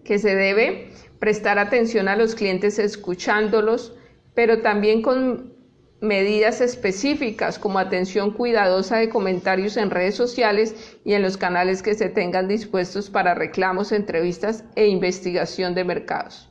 que 0.05 0.17
se 0.17 0.33
debe 0.33 0.93
prestar 1.19 1.59
atención 1.59 2.07
a 2.07 2.15
los 2.15 2.35
clientes 2.35 2.79
escuchándolos, 2.79 3.93
pero 4.33 4.61
también 4.61 5.01
con 5.01 5.53
medidas 5.99 6.61
específicas 6.61 7.59
como 7.59 7.79
atención 7.79 8.31
cuidadosa 8.31 8.95
de 8.95 9.09
comentarios 9.09 9.75
en 9.75 9.89
redes 9.89 10.15
sociales 10.15 10.97
y 11.03 11.15
en 11.15 11.21
los 11.21 11.35
canales 11.35 11.83
que 11.83 11.93
se 11.93 12.07
tengan 12.07 12.47
dispuestos 12.47 13.09
para 13.09 13.35
reclamos, 13.35 13.91
entrevistas 13.91 14.63
e 14.77 14.87
investigación 14.87 15.75
de 15.75 15.83
mercados. 15.83 16.49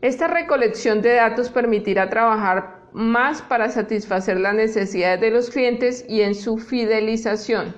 Esta 0.00 0.26
recolección 0.26 1.02
de 1.02 1.14
datos 1.14 1.50
permitirá 1.50 2.10
trabajar 2.10 2.81
más 2.92 3.42
para 3.42 3.70
satisfacer 3.70 4.38
las 4.38 4.54
necesidades 4.54 5.20
de 5.20 5.30
los 5.30 5.50
clientes 5.50 6.04
y 6.08 6.22
en 6.22 6.34
su 6.34 6.58
fidelización. 6.58 7.74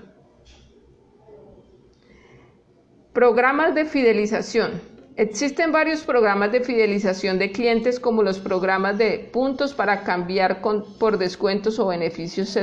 Programas 3.12 3.74
de 3.74 3.84
fidelización. 3.84 4.80
Existen 5.16 5.70
varios 5.70 6.02
programas 6.02 6.50
de 6.50 6.60
fidelización 6.60 7.38
de 7.38 7.52
clientes 7.52 8.00
como 8.00 8.24
los 8.24 8.40
programas 8.40 8.98
de 8.98 9.30
puntos 9.32 9.72
para 9.72 10.02
cambiar 10.02 10.60
por 10.60 11.18
descuentos 11.18 11.78
o 11.78 11.86
beneficios 11.86 12.58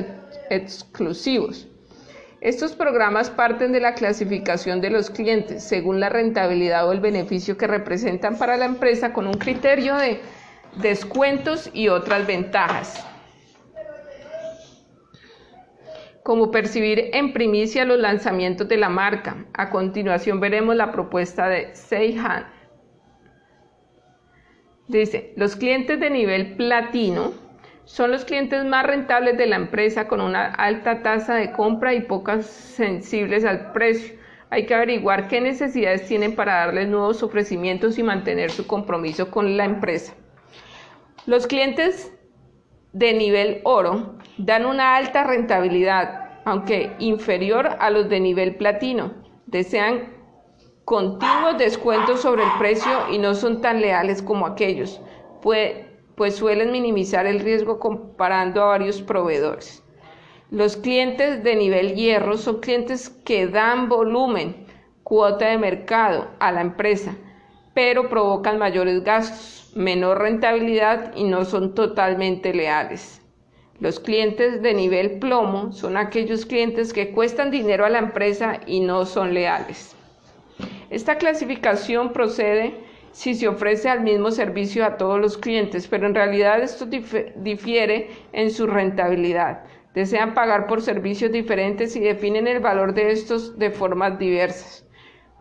exclusivos. 0.50 1.70
Estos 2.42 2.74
programas 2.74 3.30
parten 3.30 3.72
de 3.72 3.80
la 3.80 3.94
clasificación 3.94 4.82
de 4.82 4.90
los 4.90 5.10
clientes 5.10 5.64
según 5.64 6.02
la 6.02 6.10
rentabilidad 6.10 6.86
o 6.90 6.92
el 6.92 7.00
beneficio 7.00 7.56
que 7.56 7.68
representan 7.68 8.38
para 8.38 8.58
la 8.58 8.66
empresa 8.66 9.14
con 9.14 9.28
un 9.28 9.36
criterio 9.36 9.96
de 9.96 10.20
descuentos 10.78 11.70
y 11.74 11.90
otras 11.90 12.26
ventajas 12.28 13.06
como 16.24 16.52
percibir 16.52 17.10
en 17.14 17.34
primicia 17.34 17.86
los 17.86 18.00
lanzamientos 18.00 18.68
de 18.68 18.78
la 18.78 18.90
marca. 18.90 19.46
A 19.54 19.70
continuación 19.70 20.40
veremos 20.40 20.76
la 20.76 20.92
propuesta 20.92 21.48
de 21.50 21.74
Seihan. 21.76 22.48
Dice, 24.88 25.34
los 25.38 25.56
clientes 25.56 26.00
de 26.00 26.10
nivel 26.10 26.56
platino 26.56 27.34
son 27.86 28.12
los 28.12 28.26
clientes 28.26 28.64
más 28.66 28.86
rentables 28.86 29.38
de 29.38 29.48
la 29.48 29.56
empresa 29.56 30.08
con 30.08 30.22
una 30.22 30.46
alta 30.46 31.02
tasa 31.02 31.36
de 31.36 31.52
compra 31.52 31.94
y 31.94 32.02
pocas 32.02 32.46
sensibles 32.46 33.46
al 33.46 33.72
precio. 33.72 34.16
Hay 34.50 34.66
que 34.66 34.76
averiguar 34.76 35.28
qué 35.30 35.40
necesidades 35.40 36.06
tienen 36.08 36.36
para 36.36 36.66
darles 36.66 36.90
nuevos 36.90 37.24
ofrecimientos 37.24 37.98
y 37.98 38.04
mantener 38.04 38.52
su 38.52 38.68
compromiso 38.68 39.32
con 39.32 39.56
la 39.56 39.64
empresa. 39.64 40.14
Los 41.28 41.46
clientes 41.46 42.12
de 42.94 43.14
nivel 43.14 43.62
oro 43.64 44.16
dan 44.38 44.66
una 44.66 44.96
alta 44.96 45.24
rentabilidad, 45.24 46.42
aunque 46.46 46.96
inferior 46.98 47.78
a 47.80 47.92
los 47.92 48.10
de 48.10 48.20
nivel 48.20 48.56
platino. 48.56 49.14
Desean 49.46 50.14
continuos 50.84 51.60
descuentos 51.60 52.22
sobre 52.22 52.44
el 52.44 52.50
precio 52.58 52.92
y 53.12 53.20
no 53.20 53.36
son 53.36 53.62
tan 53.62 53.82
leales 53.82 54.24
como 54.24 54.48
aquellos, 54.48 55.00
pues, 55.44 55.86
pues 56.16 56.36
suelen 56.36 56.72
minimizar 56.72 57.28
el 57.28 57.40
riesgo 57.40 57.80
comparando 57.80 58.64
a 58.64 58.68
varios 58.68 59.02
proveedores. 59.04 59.84
Los 60.50 60.76
clientes 60.76 61.44
de 61.44 61.56
nivel 61.56 61.94
hierro 61.94 62.36
son 62.36 62.62
clientes 62.62 63.10
que 63.10 63.46
dan 63.46 63.90
volumen, 63.90 64.66
cuota 65.04 65.46
de 65.46 65.60
mercado 65.60 66.30
a 66.40 66.52
la 66.52 66.62
empresa, 66.62 67.16
pero 67.76 68.10
provocan 68.10 68.58
mayores 68.58 69.04
gastos, 69.04 69.61
menor 69.76 70.20
rentabilidad 70.20 71.16
y 71.16 71.24
no 71.24 71.46
son 71.46 71.74
totalmente 71.76 72.54
leales. 72.54 73.22
Los 73.80 74.00
clientes 74.00 74.62
de 74.62 74.74
nivel 74.74 75.20
plomo 75.20 75.72
son 75.72 75.98
aquellos 75.98 76.46
clientes 76.46 76.94
que 76.94 77.12
cuestan 77.12 77.50
dinero 77.50 77.86
a 77.86 77.90
la 77.90 78.00
empresa 78.00 78.60
y 78.68 78.80
no 78.82 79.06
son 79.06 79.34
leales. 79.34 79.96
Esta 80.92 81.18
clasificación 81.18 82.14
procede 82.14 82.76
si 83.12 83.34
se 83.34 83.48
ofrece 83.48 83.90
al 83.90 84.02
mismo 84.02 84.30
servicio 84.32 84.86
a 84.86 84.98
todos 84.98 85.20
los 85.20 85.38
clientes, 85.38 85.88
pero 85.88 86.06
en 86.06 86.16
realidad 86.16 86.62
esto 86.62 86.86
difiere 86.86 88.10
en 88.34 88.52
su 88.52 88.68
rentabilidad. 88.68 89.64
Desean 89.94 90.34
pagar 90.34 90.68
por 90.68 90.82
servicios 90.82 91.32
diferentes 91.32 91.96
y 91.96 92.00
definen 92.00 92.48
el 92.48 92.60
valor 92.60 92.94
de 92.94 93.12
estos 93.12 93.58
de 93.58 93.72
formas 93.72 94.18
diversas. 94.20 94.81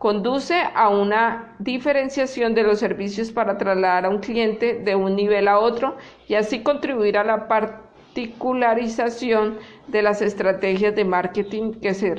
Conduce 0.01 0.55
a 0.73 0.89
una 0.89 1.55
diferenciación 1.59 2.55
de 2.55 2.63
los 2.63 2.79
servicios 2.79 3.31
para 3.31 3.59
trasladar 3.59 4.05
a 4.05 4.09
un 4.09 4.17
cliente 4.17 4.73
de 4.73 4.95
un 4.95 5.15
nivel 5.15 5.47
a 5.47 5.59
otro 5.59 5.95
y 6.27 6.33
así 6.33 6.63
contribuir 6.63 7.19
a 7.19 7.23
la 7.23 7.47
particularización 7.47 9.59
de 9.89 10.01
las 10.01 10.23
estrategias 10.23 10.95
de 10.95 11.05
marketing 11.05 11.73
que 11.73 11.93
se 11.93 12.15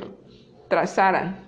trazaran. 0.68 1.45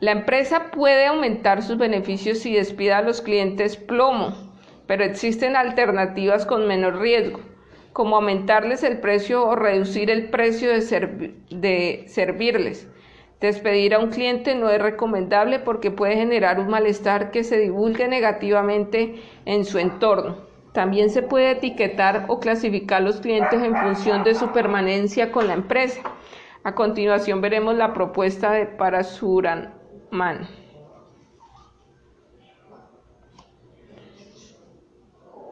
La 0.00 0.10
empresa 0.10 0.72
puede 0.72 1.06
aumentar 1.06 1.62
sus 1.62 1.78
beneficios 1.78 2.38
si 2.38 2.52
despida 2.52 2.98
a 2.98 3.02
los 3.02 3.20
clientes 3.20 3.76
plomo, 3.76 4.34
pero 4.88 5.04
existen 5.04 5.54
alternativas 5.54 6.46
con 6.46 6.66
menor 6.66 6.98
riesgo, 6.98 7.38
como 7.92 8.16
aumentarles 8.16 8.82
el 8.82 8.98
precio 8.98 9.46
o 9.46 9.54
reducir 9.54 10.10
el 10.10 10.30
precio 10.30 10.68
de, 10.68 11.36
de 11.50 12.04
servirles. 12.08 12.88
Despedir 13.40 13.94
a 13.94 13.98
un 13.98 14.10
cliente 14.10 14.54
no 14.54 14.68
es 14.68 14.82
recomendable 14.82 15.60
porque 15.60 15.90
puede 15.90 16.14
generar 16.14 16.60
un 16.60 16.68
malestar 16.68 17.30
que 17.30 17.42
se 17.42 17.58
divulgue 17.58 18.06
negativamente 18.06 19.22
en 19.46 19.64
su 19.64 19.78
entorno. 19.78 20.36
También 20.72 21.08
se 21.08 21.22
puede 21.22 21.52
etiquetar 21.52 22.26
o 22.28 22.38
clasificar 22.38 23.00
los 23.00 23.20
clientes 23.20 23.62
en 23.62 23.74
función 23.74 24.24
de 24.24 24.34
su 24.34 24.52
permanencia 24.52 25.32
con 25.32 25.46
la 25.46 25.54
empresa. 25.54 26.02
A 26.64 26.74
continuación 26.74 27.40
veremos 27.40 27.74
la 27.74 27.94
propuesta 27.94 28.52
de 28.52 28.66
Parasuranman. 28.66 30.46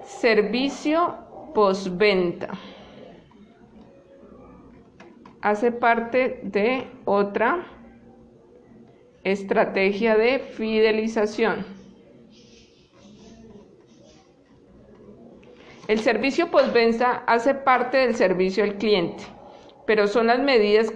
Servicio 0.04 1.14
postventa. 1.54 2.48
Hace 5.40 5.72
parte 5.72 6.40
de 6.42 6.86
otra 7.06 7.77
estrategia 9.32 10.16
de 10.16 10.38
fidelización. 10.38 11.64
El 15.88 16.00
servicio 16.00 16.50
postventa 16.50 17.24
hace 17.26 17.54
parte 17.54 17.96
del 17.96 18.14
servicio 18.14 18.62
al 18.62 18.74
cliente, 18.74 19.24
pero 19.86 20.06
son 20.06 20.26
las 20.26 20.38
medidas 20.38 20.92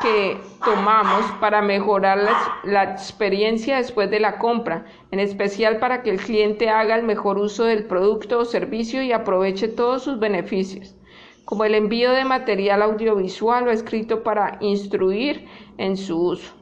que 0.00 0.38
tomamos 0.64 1.24
para 1.40 1.62
mejorar 1.62 2.18
la, 2.64 2.84
experiencia 2.84 3.76
después 3.76 4.10
de 4.10 4.20
la 4.20 4.38
compra, 4.38 4.84
en 5.10 5.20
especial 5.20 5.78
para 5.78 6.02
que 6.02 6.10
el 6.10 6.18
cliente 6.18 6.68
haga 6.68 6.96
el 6.96 7.02
mejor 7.02 7.38
uso 7.38 7.64
del 7.64 7.84
producto 7.84 8.40
o 8.40 8.44
servicio 8.44 9.02
y 9.02 9.12
aproveche 9.12 9.68
todos 9.68 10.04
sus 10.04 10.18
beneficios, 10.18 10.96
como 11.44 11.64
el 11.64 11.74
envío 11.74 12.12
de 12.12 12.24
material 12.24 12.82
audiovisual 12.82 13.68
o 13.68 13.70
escrito 13.70 14.22
para 14.22 14.58
instruir 14.60 15.46
en 15.78 15.96
su 15.96 16.18
uso. 16.18 16.59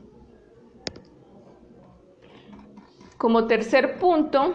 Como 3.18 3.48
tercer 3.48 3.98
punto, 3.98 4.54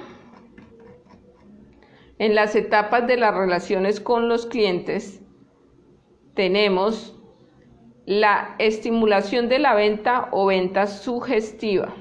en 2.17 2.33
las 2.33 2.55
etapas 2.55 3.05
de 3.05 3.17
las 3.17 3.35
relaciones 3.35 3.99
con 3.99 4.29
los 4.29 4.45
clientes, 4.45 5.21
tenemos 6.33 7.21
la 8.05 8.55
estimulación 8.59 9.49
de 9.49 9.59
la 9.59 9.75
venta 9.75 10.29
o 10.31 10.45
venta 10.45 10.87
sugestiva. 10.87 11.93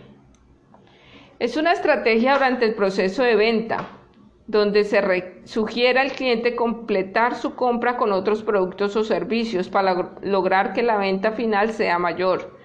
Es 1.40 1.56
una 1.56 1.72
estrategia 1.72 2.34
durante 2.34 2.64
el 2.64 2.76
proceso 2.76 3.24
de 3.24 3.34
venta 3.34 3.98
donde 4.46 4.84
se 4.84 5.42
sugiere 5.42 5.98
al 5.98 6.12
cliente 6.12 6.54
completar 6.54 7.34
su 7.34 7.56
compra 7.56 7.96
con 7.96 8.12
otros 8.12 8.44
productos 8.44 8.94
o 8.94 9.02
servicios 9.02 9.68
para 9.68 10.14
lograr 10.22 10.74
que 10.74 10.84
la 10.84 10.96
venta 10.96 11.32
final 11.32 11.72
sea 11.72 11.98
mayor. 11.98 12.56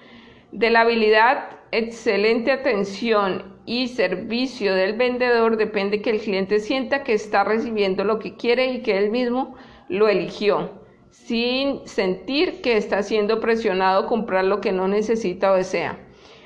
De 0.51 0.69
la 0.69 0.81
habilidad, 0.81 1.49
excelente 1.71 2.51
atención 2.51 3.56
y 3.67 3.89
servicio 3.89 4.73
del 4.73 4.93
vendedor 4.93 5.57
depende 5.57 6.01
que 6.01 6.11
el 6.11 6.21
cliente 6.21 6.59
sienta 6.59 7.03
que 7.03 7.13
está 7.13 7.43
recibiendo 7.43 8.05
lo 8.05 8.17
que 8.17 8.35
quiere 8.37 8.71
y 8.71 8.81
que 8.81 8.97
él 8.97 9.11
mismo 9.11 9.55
lo 9.89 10.07
eligió, 10.07 10.71
sin 11.11 11.85
sentir 11.85 12.61
que 12.61 12.77
está 12.77 13.03
siendo 13.03 13.41
presionado 13.41 14.05
a 14.05 14.07
comprar 14.07 14.45
lo 14.45 14.61
que 14.61 14.71
no 14.71 14.87
necesita 14.87 15.51
o 15.51 15.57
desea. 15.57 15.99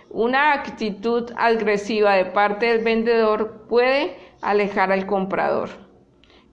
Una 0.09 0.53
actitud 0.53 1.31
agresiva 1.37 2.15
de 2.15 2.25
parte 2.25 2.65
del 2.65 2.83
vendedor 2.83 3.67
puede 3.69 4.15
alejar 4.41 4.91
al 4.91 5.05
comprador. 5.05 5.69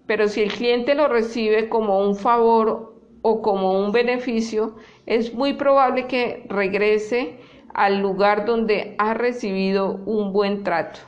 Pero 0.07 0.29
si 0.29 0.43
el 0.43 0.53
cliente 0.53 0.95
lo 0.95 1.09
recibe 1.09 1.71
como 1.71 1.99
un 2.01 2.15
favor 2.15 2.95
o 3.23 3.41
como 3.41 3.81
un 3.81 3.91
beneficio, 3.91 4.77
es 5.07 5.33
muy 5.33 5.55
probable 5.55 6.07
que 6.07 6.45
regrese 6.51 7.39
al 7.79 8.01
lugar 8.01 8.45
donde 8.45 8.97
ha 8.99 9.15
recibido 9.15 10.01
un 10.05 10.33
buen 10.33 10.65
trato. 10.65 10.99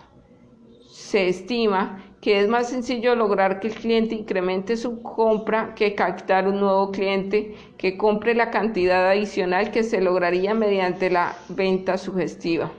Se 0.89 1.29
estima 1.29 1.99
que 2.21 2.39
es 2.39 2.49
más 2.49 2.69
sencillo 2.69 3.17
lograr 3.17 3.59
que 3.59 3.67
el 3.67 3.75
cliente 3.75 4.15
incremente 4.15 4.77
su 4.77 5.03
compra 5.03 5.75
que 5.75 5.97
captar 5.97 6.47
un 6.47 6.61
nuevo 6.61 6.93
cliente 6.93 7.57
que 7.77 7.97
compre 7.97 8.35
la 8.35 8.53
cantidad 8.53 9.11
adicional 9.11 9.73
que 9.73 9.83
se 9.83 10.01
lograría 10.01 10.55
mediante 10.55 11.11
la 11.11 11.35
venta 11.49 11.99
sugestiva. 11.99 12.71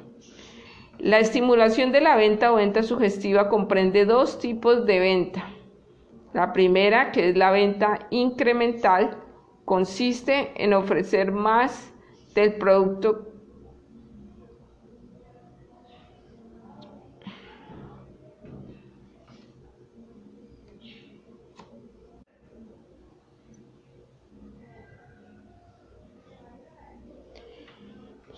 La 0.97 1.19
estimulación 1.19 1.91
de 1.91 1.99
la 1.99 2.15
venta 2.15 2.53
o 2.53 2.55
venta 2.55 2.83
sugestiva 2.83 3.49
comprende 3.49 4.05
dos 4.05 4.39
tipos 4.39 4.85
de 4.85 4.99
venta. 4.99 5.49
La 6.31 6.53
primera, 6.53 7.11
que 7.11 7.27
es 7.29 7.35
la 7.35 7.51
venta 7.51 8.07
incremental, 8.09 9.17
consiste 9.65 10.51
en 10.55 10.73
ofrecer 10.73 11.33
más 11.33 11.91
del 12.35 12.53
producto 12.53 13.30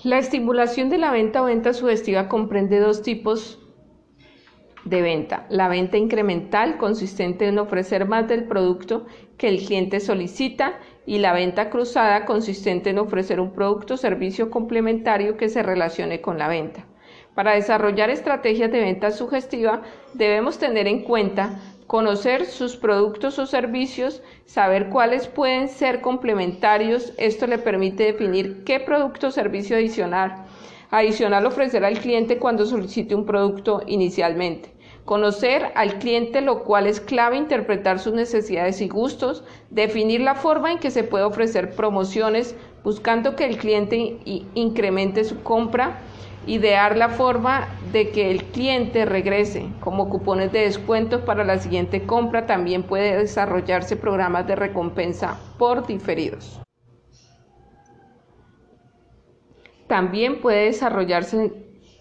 La 0.03 0.17
estimulación 0.17 0.89
de 0.89 0.97
la 0.97 1.11
venta 1.11 1.41
o 1.41 1.45
venta 1.45 1.71
sugestiva 1.71 2.27
comprende 2.27 2.77
dos 2.79 3.03
tipos 3.03 3.57
de 4.83 5.01
venta. 5.01 5.45
La 5.49 5.69
venta 5.69 5.97
incremental, 5.97 6.77
consistente 6.77 7.47
en 7.47 7.57
ofrecer 7.57 8.05
más 8.05 8.27
del 8.27 8.43
producto 8.43 9.05
que 9.37 9.47
el 9.47 9.65
cliente 9.65 10.01
solicita, 10.01 10.77
y 11.05 11.19
la 11.19 11.31
venta 11.31 11.69
cruzada, 11.69 12.25
consistente 12.25 12.89
en 12.89 12.99
ofrecer 12.99 13.39
un 13.39 13.53
producto 13.53 13.93
o 13.93 13.97
servicio 13.97 14.49
complementario 14.49 15.37
que 15.37 15.47
se 15.47 15.63
relacione 15.63 16.19
con 16.19 16.37
la 16.37 16.49
venta. 16.49 16.85
Para 17.33 17.53
desarrollar 17.53 18.09
estrategias 18.09 18.71
de 18.73 18.81
venta 18.81 19.11
sugestiva, 19.11 19.83
debemos 20.13 20.59
tener 20.59 20.85
en 20.87 21.03
cuenta 21.03 21.59
conocer 21.87 22.45
sus 22.45 22.75
productos 22.75 23.39
o 23.39 23.45
servicios, 23.45 24.21
saber 24.45 24.89
cuáles 24.89 25.27
pueden 25.27 25.69
ser 25.69 26.01
complementarios. 26.01 27.13
Esto 27.17 27.47
le 27.47 27.57
permite 27.57 28.03
definir 28.03 28.63
qué 28.63 28.79
producto 28.79 29.27
o 29.27 29.31
servicio 29.31 29.75
adicional, 29.75 30.45
adicional 30.91 31.45
ofrecer 31.45 31.85
al 31.85 31.99
cliente 31.99 32.37
cuando 32.37 32.65
solicite 32.65 33.15
un 33.15 33.25
producto 33.25 33.81
inicialmente. 33.87 34.73
Conocer 35.05 35.73
al 35.75 35.99
cliente, 35.99 36.39
lo 36.39 36.63
cual 36.63 36.87
es 36.87 37.01
clave 37.01 37.35
interpretar 37.35 37.99
sus 37.99 38.13
necesidades 38.13 38.79
y 38.79 38.87
gustos, 38.87 39.43
definir 39.69 40.21
la 40.21 40.35
forma 40.35 40.71
en 40.71 40.79
que 40.79 40.91
se 40.91 41.03
puede 41.03 41.25
ofrecer 41.25 41.75
promociones, 41.75 42.55
buscando 42.85 43.35
que 43.35 43.45
el 43.45 43.57
cliente 43.57 44.19
incremente 44.53 45.25
su 45.25 45.43
compra, 45.43 45.99
idear 46.45 46.97
la 46.97 47.09
forma 47.09 47.67
de 47.91 48.09
que 48.09 48.31
el 48.31 48.43
cliente 48.45 49.05
regrese 49.05 49.67
como 49.79 50.09
cupones 50.09 50.51
de 50.51 50.61
descuento 50.61 51.25
para 51.25 51.43
la 51.43 51.57
siguiente 51.57 52.03
compra. 52.03 52.45
También 52.45 52.83
puede 52.83 53.17
desarrollarse 53.17 53.95
programas 53.95 54.47
de 54.47 54.55
recompensa 54.55 55.39
por 55.57 55.87
diferidos. 55.87 56.59
También 59.87 60.41
puede 60.41 60.65
desarrollarse 60.65 61.51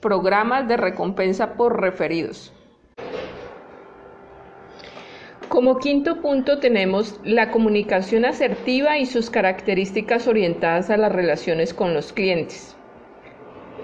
programas 0.01 0.67
de 0.67 0.77
recompensa 0.77 1.55
por 1.55 1.81
referidos. 1.81 2.53
Como 5.49 5.79
quinto 5.79 6.23
punto 6.23 6.61
tenemos 6.61 7.21
la 7.25 7.51
comunicación 7.51 8.25
asertiva 8.25 8.97
y 8.97 9.05
sus 9.05 9.29
características 9.29 10.27
orientadas 10.27 10.89
a 10.89 10.97
las 10.97 11.13
relaciones 11.13 11.75
con 11.75 11.93
los 11.93 12.15
clientes. 12.15 12.75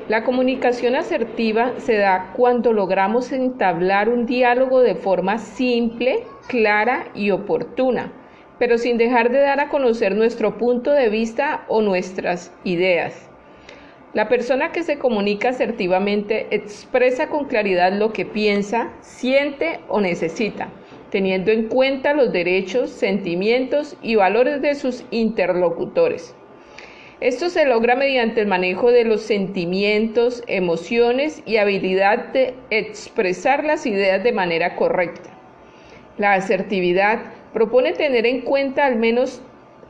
La 0.08 0.24
comunicación 0.24 0.96
asertiva 0.96 1.74
se 1.76 1.98
da 1.98 2.32
cuando 2.34 2.72
logramos 2.72 3.30
entablar 3.30 4.08
un 4.08 4.24
diálogo 4.24 4.80
de 4.80 4.94
forma 4.94 5.36
simple, 5.36 6.24
clara 6.46 7.08
y 7.14 7.30
oportuna, 7.30 8.10
pero 8.58 8.78
sin 8.78 8.96
dejar 8.96 9.30
de 9.30 9.40
dar 9.40 9.60
a 9.60 9.68
conocer 9.68 10.16
nuestro 10.16 10.56
punto 10.56 10.92
de 10.92 11.10
vista 11.10 11.66
o 11.68 11.82
nuestras 11.82 12.54
ideas. 12.64 13.28
La 14.14 14.30
persona 14.30 14.72
que 14.72 14.82
se 14.82 14.98
comunica 14.98 15.50
asertivamente 15.50 16.46
expresa 16.52 17.28
con 17.28 17.44
claridad 17.44 17.92
lo 17.92 18.14
que 18.14 18.24
piensa, 18.24 18.90
siente 19.02 19.80
o 19.88 20.00
necesita, 20.00 20.68
teniendo 21.10 21.50
en 21.50 21.68
cuenta 21.68 22.14
los 22.14 22.32
derechos, 22.32 22.88
sentimientos 22.88 23.98
y 24.00 24.14
valores 24.14 24.62
de 24.62 24.74
sus 24.74 25.04
interlocutores. 25.10 26.34
Esto 27.20 27.50
se 27.50 27.64
logra 27.64 27.96
mediante 27.96 28.40
el 28.40 28.46
manejo 28.46 28.92
de 28.92 29.04
los 29.04 29.22
sentimientos, 29.22 30.44
emociones 30.46 31.42
y 31.46 31.56
habilidad 31.56 32.26
de 32.26 32.54
expresar 32.70 33.64
las 33.64 33.86
ideas 33.86 34.22
de 34.22 34.30
manera 34.30 34.76
correcta. 34.76 35.30
La 36.16 36.34
asertividad 36.34 37.18
propone 37.52 37.92
tener 37.92 38.24
en 38.24 38.42
cuenta 38.42 38.86
al 38.86 38.96
menos 38.96 39.42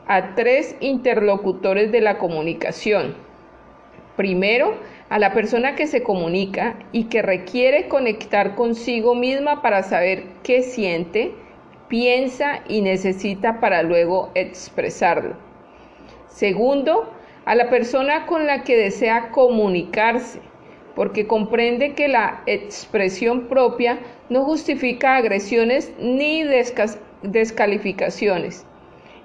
a 0.07 0.33
tres 0.33 0.75
interlocutores 0.79 1.91
de 1.91 2.01
la 2.01 2.17
comunicación. 2.17 3.13
Primero, 4.15 4.73
a 5.09 5.19
la 5.19 5.31
persona 5.31 5.75
que 5.75 5.85
se 5.85 6.01
comunica 6.01 6.79
y 6.91 7.05
que 7.05 7.21
requiere 7.21 7.87
conectar 7.87 8.55
consigo 8.55 9.13
misma 9.13 9.61
para 9.61 9.83
saber 9.83 10.23
qué 10.41 10.63
siente, 10.63 11.31
piensa 11.89 12.63
y 12.67 12.81
necesita 12.81 13.59
para 13.59 13.83
luego 13.83 14.31
expresarlo. 14.33 15.35
Segundo, 16.27 17.11
a 17.49 17.55
la 17.55 17.67
persona 17.67 18.27
con 18.27 18.45
la 18.45 18.63
que 18.63 18.77
desea 18.77 19.31
comunicarse, 19.31 20.39
porque 20.95 21.25
comprende 21.25 21.95
que 21.95 22.07
la 22.07 22.43
expresión 22.45 23.47
propia 23.47 23.97
no 24.29 24.45
justifica 24.45 25.15
agresiones 25.15 25.91
ni 25.99 26.43
descalificaciones. 27.23 28.67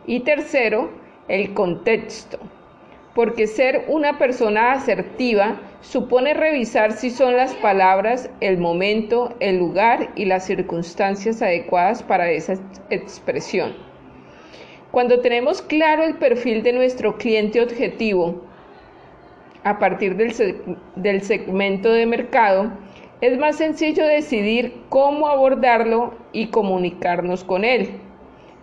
Y 0.06 0.20
tercero, 0.20 0.90
el 1.28 1.52
contexto, 1.52 2.38
porque 3.14 3.46
ser 3.46 3.84
una 3.88 4.16
persona 4.16 4.72
asertiva 4.72 5.60
supone 5.82 6.32
revisar 6.32 6.92
si 6.92 7.10
son 7.10 7.36
las 7.36 7.52
palabras, 7.56 8.30
el 8.40 8.56
momento, 8.56 9.34
el 9.40 9.58
lugar 9.58 10.12
y 10.16 10.24
las 10.24 10.46
circunstancias 10.46 11.42
adecuadas 11.42 12.02
para 12.02 12.30
esa 12.30 12.54
expresión. 12.88 13.74
Cuando 14.94 15.18
tenemos 15.18 15.60
claro 15.60 16.04
el 16.04 16.14
perfil 16.18 16.62
de 16.62 16.72
nuestro 16.72 17.16
cliente 17.16 17.60
objetivo 17.60 18.42
a 19.64 19.80
partir 19.80 20.14
del, 20.14 21.20
segmento 21.20 21.92
de 21.92 22.06
mercado, 22.06 22.70
es 23.20 23.36
más 23.36 23.56
sencillo 23.56 24.06
decidir 24.06 24.72
cómo 24.90 25.26
abordarlo 25.26 26.14
y 26.30 26.46
comunicarnos 26.46 27.42
con 27.42 27.64
él. 27.64 27.90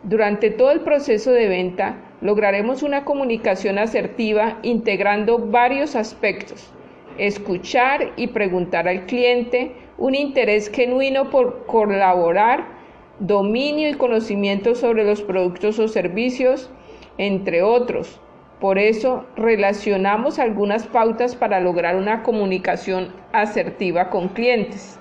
Durante 0.04 0.52
todo 0.52 0.72
el 0.72 0.80
proceso 0.80 1.34
de 1.34 1.50
venta 1.50 1.98
lograremos 2.22 2.82
una 2.82 3.04
comunicación 3.04 3.78
asertiva 3.78 4.58
integrando 4.62 5.38
varios 5.38 5.98
aspectos. 5.98 6.72
Escuchar 7.18 8.14
y 8.16 8.28
preguntar 8.28 8.88
al 8.88 9.06
cliente, 9.06 9.74
un 9.98 10.16
interés 10.16 10.72
genuino 10.72 11.30
por 11.30 11.66
colaborar, 11.66 12.81
dominio 13.22 13.88
y 13.88 13.94
conocimiento 13.94 14.74
sobre 14.74 15.06
los 15.06 15.22
productos 15.22 15.78
o 15.80 15.88
servicios, 15.88 16.70
entre 17.18 17.62
otros. 17.62 18.20
Por 18.60 18.78
eso 18.78 19.26
relacionamos 19.36 20.40
algunas 20.40 20.88
pautas 20.88 21.36
para 21.36 21.60
lograr 21.60 21.96
una 21.96 22.24
comunicación 22.24 23.14
asertiva 23.32 24.10
con 24.10 24.30
clientes. 24.30 25.00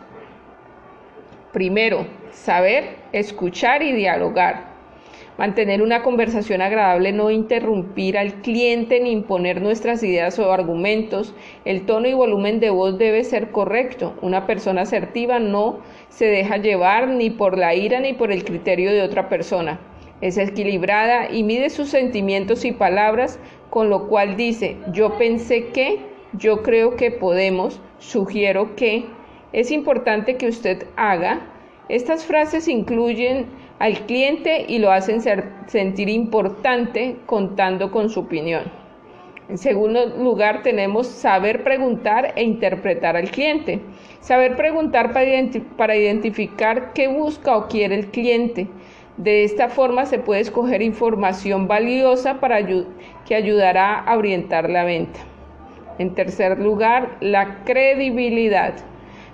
Primero, 1.53 2.07
saber 2.31 2.97
escuchar 3.13 3.83
y 3.83 3.93
dialogar. 3.93 4.70
Mantener 5.39 5.81
una 5.81 6.03
conversación 6.03 6.61
agradable, 6.61 7.13
no 7.13 7.31
interrumpir 7.31 8.19
al 8.19 8.43
cliente 8.43 9.01
ni 9.01 9.11
imponer 9.11 9.63
nuestras 9.63 10.03
ideas 10.03 10.39
o 10.39 10.53
argumentos. 10.53 11.35
El 11.65 11.87
tono 11.87 12.09
y 12.09 12.13
volumen 12.13 12.61
de 12.61 12.71
voz 12.71 12.99
debe 12.99 13.25
ser 13.25 13.51
correcto. 13.51 14.15
Una 14.21 14.47
persona 14.47 14.83
asertiva 14.83 15.39
no 15.39 15.79
se 16.11 16.27
deja 16.27 16.59
llevar 16.59 17.09
ni 17.09 17.31
por 17.31 17.57
la 17.57 17.75
ira 17.75 18.01
ni 18.01 18.13
por 18.13 18.33
el 18.33 18.45
criterio 18.45 18.93
de 18.93 19.03
otra 19.03 19.29
persona. 19.31 19.81
Es 20.21 20.37
equilibrada 20.37 21.33
y 21.33 21.43
mide 21.43 21.71
sus 21.71 21.89
sentimientos 21.89 22.67
y 22.67 22.73
palabras, 22.73 23.39
con 23.71 23.89
lo 23.89 24.09
cual 24.09 24.37
dice, 24.37 24.77
yo 24.93 25.17
pensé 25.17 25.69
que, 25.69 26.01
yo 26.35 26.63
creo 26.63 26.97
que 26.97 27.11
podemos, 27.11 27.81
sugiero 27.99 28.77
que. 28.77 29.07
Es 29.53 29.71
importante 29.71 30.37
que 30.37 30.49
usted 30.49 30.87
haga. 30.97 31.41
Estas 31.89 32.25
frases 32.25 32.69
incluyen 32.69 33.47
al 33.81 34.07
cliente 34.07 34.67
y 34.69 34.79
lo 34.79 34.93
hacen 34.93 35.21
sentir 35.67 36.09
importante 36.09 37.17
contando 37.27 37.91
con 37.91 38.11
su 38.11 38.21
opinión. 38.21 38.65
En 39.49 39.59
segundo 39.59 40.07
lugar, 40.07 40.63
tenemos 40.63 41.09
saber 41.09 41.65
preguntar 41.65 42.35
e 42.37 42.45
interpretar 42.45 43.17
al 43.17 43.31
cliente. 43.31 43.81
Saber 44.21 44.55
preguntar 44.55 45.13
para, 45.13 45.97
identificar 45.97 46.93
qué 46.93 47.09
busca 47.09 47.57
o 47.57 47.67
quiere 47.67 47.97
el 47.97 48.07
cliente. 48.09 48.69
De 49.17 49.45
esta 49.45 49.69
forma 49.69 50.07
se 50.07 50.19
puede 50.19 50.43
escoger 50.43 50.83
información 50.83 51.67
valiosa 51.67 52.39
para 52.39 52.65
que 53.27 53.35
ayudará 53.35 53.99
a 53.99 54.17
orientar 54.17 54.71
la 54.71 54.85
venta. 54.85 55.19
En 55.99 56.15
tercer 56.15 56.61
lugar, 56.61 57.17
la 57.21 57.65
credibilidad. 57.65 58.75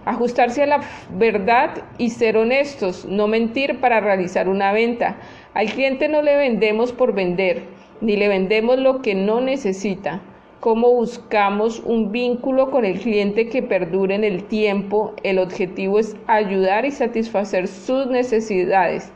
Ajustarse 0.06 0.62
a 0.62 0.66
la 0.66 0.80
verdad 1.10 1.82
y 1.98 2.10
ser 2.10 2.36
honestos, 2.36 3.04
no 3.06 3.26
mentir 3.26 3.80
para 3.80 3.98
realizar 3.98 4.48
una 4.48 4.72
venta. 4.72 5.16
Al 5.52 5.66
cliente 5.66 6.08
no 6.08 6.22
le 6.22 6.36
vendemos 6.36 6.92
por 6.92 7.12
vender, 7.12 7.64
ni 8.00 8.16
le 8.16 8.28
vendemos 8.28 8.78
lo 8.78 9.02
que 9.02 9.16
no 9.16 9.40
necesita. 9.40 10.20
¿Cómo 10.60 10.92
buscamos 10.92 11.80
un 11.80 12.12
vínculo 12.12 12.70
con 12.70 12.84
el 12.84 13.00
cliente 13.00 13.48
que 13.48 13.64
perdure 13.64 14.14
en 14.14 14.22
el 14.22 14.44
tiempo? 14.44 15.12
El 15.24 15.40
objetivo 15.40 15.98
es 15.98 16.14
ayudar 16.28 16.84
y 16.84 16.92
satisfacer 16.92 17.66
sus 17.66 18.06
necesidades 18.06 19.12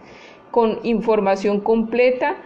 con 0.51 0.81
información 0.83 1.61
completa 1.61 2.37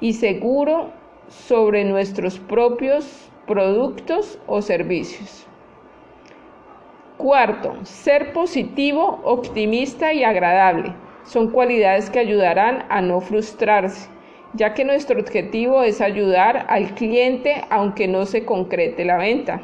y 0.00 0.14
seguro 0.14 0.90
sobre 1.28 1.84
nuestros 1.84 2.38
propios 2.38 3.30
productos 3.46 4.38
o 4.46 4.62
servicios. 4.62 5.49
Cuarto, 7.20 7.74
ser 7.82 8.32
positivo, 8.32 9.20
optimista 9.24 10.14
y 10.14 10.24
agradable. 10.24 10.94
Son 11.22 11.50
cualidades 11.50 12.08
que 12.08 12.18
ayudarán 12.18 12.86
a 12.88 13.02
no 13.02 13.20
frustrarse, 13.20 14.08
ya 14.54 14.72
que 14.72 14.86
nuestro 14.86 15.20
objetivo 15.20 15.82
es 15.82 16.00
ayudar 16.00 16.64
al 16.70 16.94
cliente 16.94 17.62
aunque 17.68 18.08
no 18.08 18.24
se 18.24 18.46
concrete 18.46 19.04
la 19.04 19.18
venta. 19.18 19.60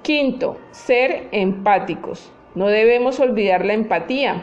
Quinto, 0.00 0.56
ser 0.70 1.28
empáticos. 1.32 2.32
No 2.54 2.68
debemos 2.68 3.20
olvidar 3.20 3.62
la 3.66 3.74
empatía, 3.74 4.42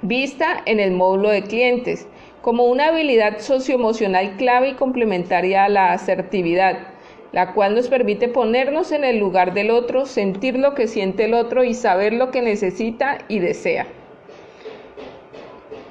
vista 0.00 0.62
en 0.64 0.78
el 0.78 0.92
módulo 0.92 1.28
de 1.30 1.42
clientes, 1.42 2.06
como 2.40 2.66
una 2.66 2.86
habilidad 2.86 3.40
socioemocional 3.40 4.36
clave 4.36 4.68
y 4.68 4.74
complementaria 4.74 5.64
a 5.64 5.68
la 5.68 5.92
asertividad 5.92 6.91
la 7.32 7.54
cual 7.54 7.74
nos 7.74 7.88
permite 7.88 8.28
ponernos 8.28 8.92
en 8.92 9.04
el 9.04 9.18
lugar 9.18 9.54
del 9.54 9.70
otro, 9.70 10.04
sentir 10.04 10.58
lo 10.58 10.74
que 10.74 10.86
siente 10.86 11.24
el 11.24 11.34
otro 11.34 11.64
y 11.64 11.74
saber 11.74 12.12
lo 12.12 12.30
que 12.30 12.42
necesita 12.42 13.18
y 13.28 13.38
desea. 13.38 13.86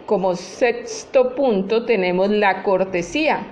Como 0.05 0.35
sexto 0.35 1.35
punto 1.35 1.85
tenemos 1.85 2.29
la 2.29 2.63
cortesía, 2.63 3.43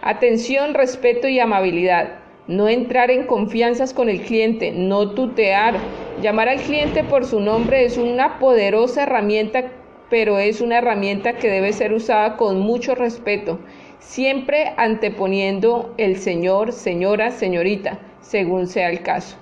atención, 0.00 0.74
respeto 0.74 1.28
y 1.28 1.38
amabilidad. 1.38 2.20
No 2.46 2.68
entrar 2.68 3.10
en 3.10 3.26
confianzas 3.26 3.94
con 3.94 4.08
el 4.08 4.20
cliente, 4.20 4.70
no 4.70 5.12
tutear. 5.12 5.76
Llamar 6.22 6.48
al 6.48 6.60
cliente 6.60 7.02
por 7.02 7.24
su 7.24 7.40
nombre 7.40 7.84
es 7.84 7.96
una 7.96 8.38
poderosa 8.38 9.04
herramienta, 9.04 9.72
pero 10.10 10.38
es 10.38 10.60
una 10.60 10.78
herramienta 10.78 11.36
que 11.36 11.48
debe 11.48 11.72
ser 11.72 11.92
usada 11.92 12.36
con 12.36 12.60
mucho 12.60 12.94
respeto 12.94 13.58
siempre 14.04 14.74
anteponiendo 14.76 15.94
el 15.96 16.18
señor, 16.18 16.72
señora, 16.72 17.30
señorita, 17.30 17.98
según 18.20 18.66
sea 18.66 18.90
el 18.90 19.02
caso. 19.02 19.36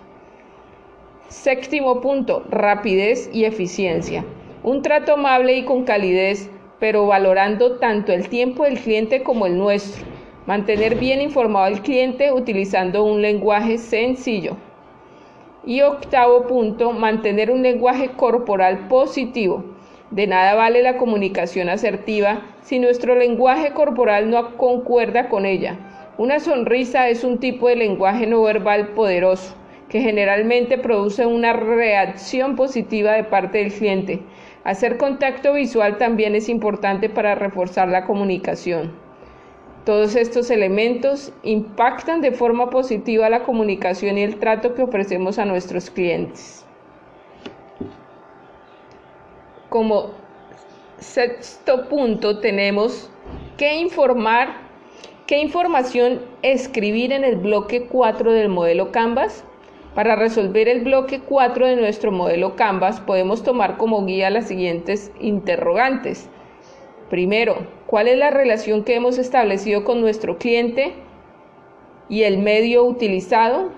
Séptimo 1.29 2.01
punto, 2.01 2.45
rapidez 2.49 3.29
y 3.33 3.45
eficiencia. 3.45 4.25
Un 4.63 4.83
trato 4.83 5.15
amable 5.15 5.57
y 5.57 5.65
con 5.65 5.85
calidez, 5.85 6.49
pero 6.79 7.07
valorando 7.07 7.79
tanto 7.79 8.13
el 8.13 8.29
tiempo 8.29 8.65
del 8.65 8.79
cliente 8.79 9.23
como 9.23 9.47
el 9.47 9.59
nuestro. 9.59 10.07
Mantener 10.47 10.97
bien 10.97 11.21
informado 11.21 11.67
al 11.67 11.83
cliente 11.83 12.33
utilizando 12.33 13.05
un 13.05 13.21
lenguaje 13.21 13.79
sencillo. 13.79 14.57
Y 15.65 15.81
octavo 15.81 16.47
punto, 16.47 16.93
mantener 16.93 17.51
un 17.51 17.63
lenguaje 17.63 18.11
corporal 18.11 18.89
positivo 18.89 19.72
de 20.13 20.27
nada 20.27 20.55
vale 20.55 20.83
la 20.83 20.99
comunicación 20.99 21.69
asertiva 21.71 22.43
si 22.63 22.79
nuestro 22.79 23.15
lenguaje 23.15 23.73
corporal 23.73 24.31
no 24.31 24.57
concuerda 24.57 25.29
con 25.29 25.47
ella. 25.47 25.79
Una 26.19 26.39
sonrisa 26.39 27.09
es 27.09 27.25
un 27.25 27.39
tipo 27.39 27.69
de 27.69 27.77
lenguaje 27.77 28.27
no 28.27 28.43
verbal 28.43 28.89
poderoso 28.89 29.57
que 29.89 30.01
generalmente 30.01 30.79
produce 30.79 31.27
una 31.27 31.53
reacción 31.53 32.57
positiva 32.57 33.13
de 33.13 33.25
parte 33.25 33.59
del 33.59 33.73
cliente. 33.73 34.23
Hacer 34.65 34.97
contacto 34.97 35.53
visual 35.53 35.99
también 35.99 36.35
es 36.35 36.49
importante 36.49 37.11
para 37.11 37.35
reforzar 37.35 37.89
la 37.89 38.07
comunicación. 38.07 38.93
Todos 39.85 40.17
estos 40.17 40.51
elementos 40.51 41.33
impactan 41.43 42.23
de 42.23 42.33
forma 42.33 42.71
positiva 42.71 43.29
la 43.29 43.43
comunicación 43.43 44.17
y 44.17 44.23
el 44.23 44.37
trato 44.37 44.75
que 44.75 44.83
ofrecemos 44.83 45.39
a 45.39 45.45
nuestros 45.45 45.91
clientes. 45.91 46.62
Como 49.73 50.11
sexto 50.99 51.89
punto 51.89 52.41
tenemos 52.41 53.11
que 53.57 53.77
informar, 53.77 54.55
qué 55.27 55.39
información 55.39 56.21
escribir 56.43 57.11
en 57.11 57.25
el 57.25 57.37
bloque 57.37 57.87
4 57.87 58.33
del 58.33 58.51
modelo 58.51 58.93
Canvas. 58.93 59.45
Para 59.95 60.15
resolver 60.15 60.69
el 60.69 60.83
bloque 60.85 61.21
4 61.21 61.67
de 61.69 61.77
nuestro 61.77 62.13
modelo 62.13 62.55
Canvas 62.55 63.01
podemos 63.01 63.43
tomar 63.43 63.79
como 63.79 64.05
guía 64.05 64.29
las 64.29 64.49
siguientes 64.49 65.11
interrogantes. 65.21 66.29
Primero, 67.09 67.67
¿cuál 67.87 68.09
es 68.09 68.19
la 68.19 68.29
relación 68.29 68.85
que 68.85 68.95
hemos 68.95 69.17
establecido 69.17 69.85
con 69.85 70.03
nuestro 70.03 70.37
cliente 70.37 70.93
y 72.11 72.25
el 72.25 72.37
medio 72.37 72.85
utilizado 72.85 73.71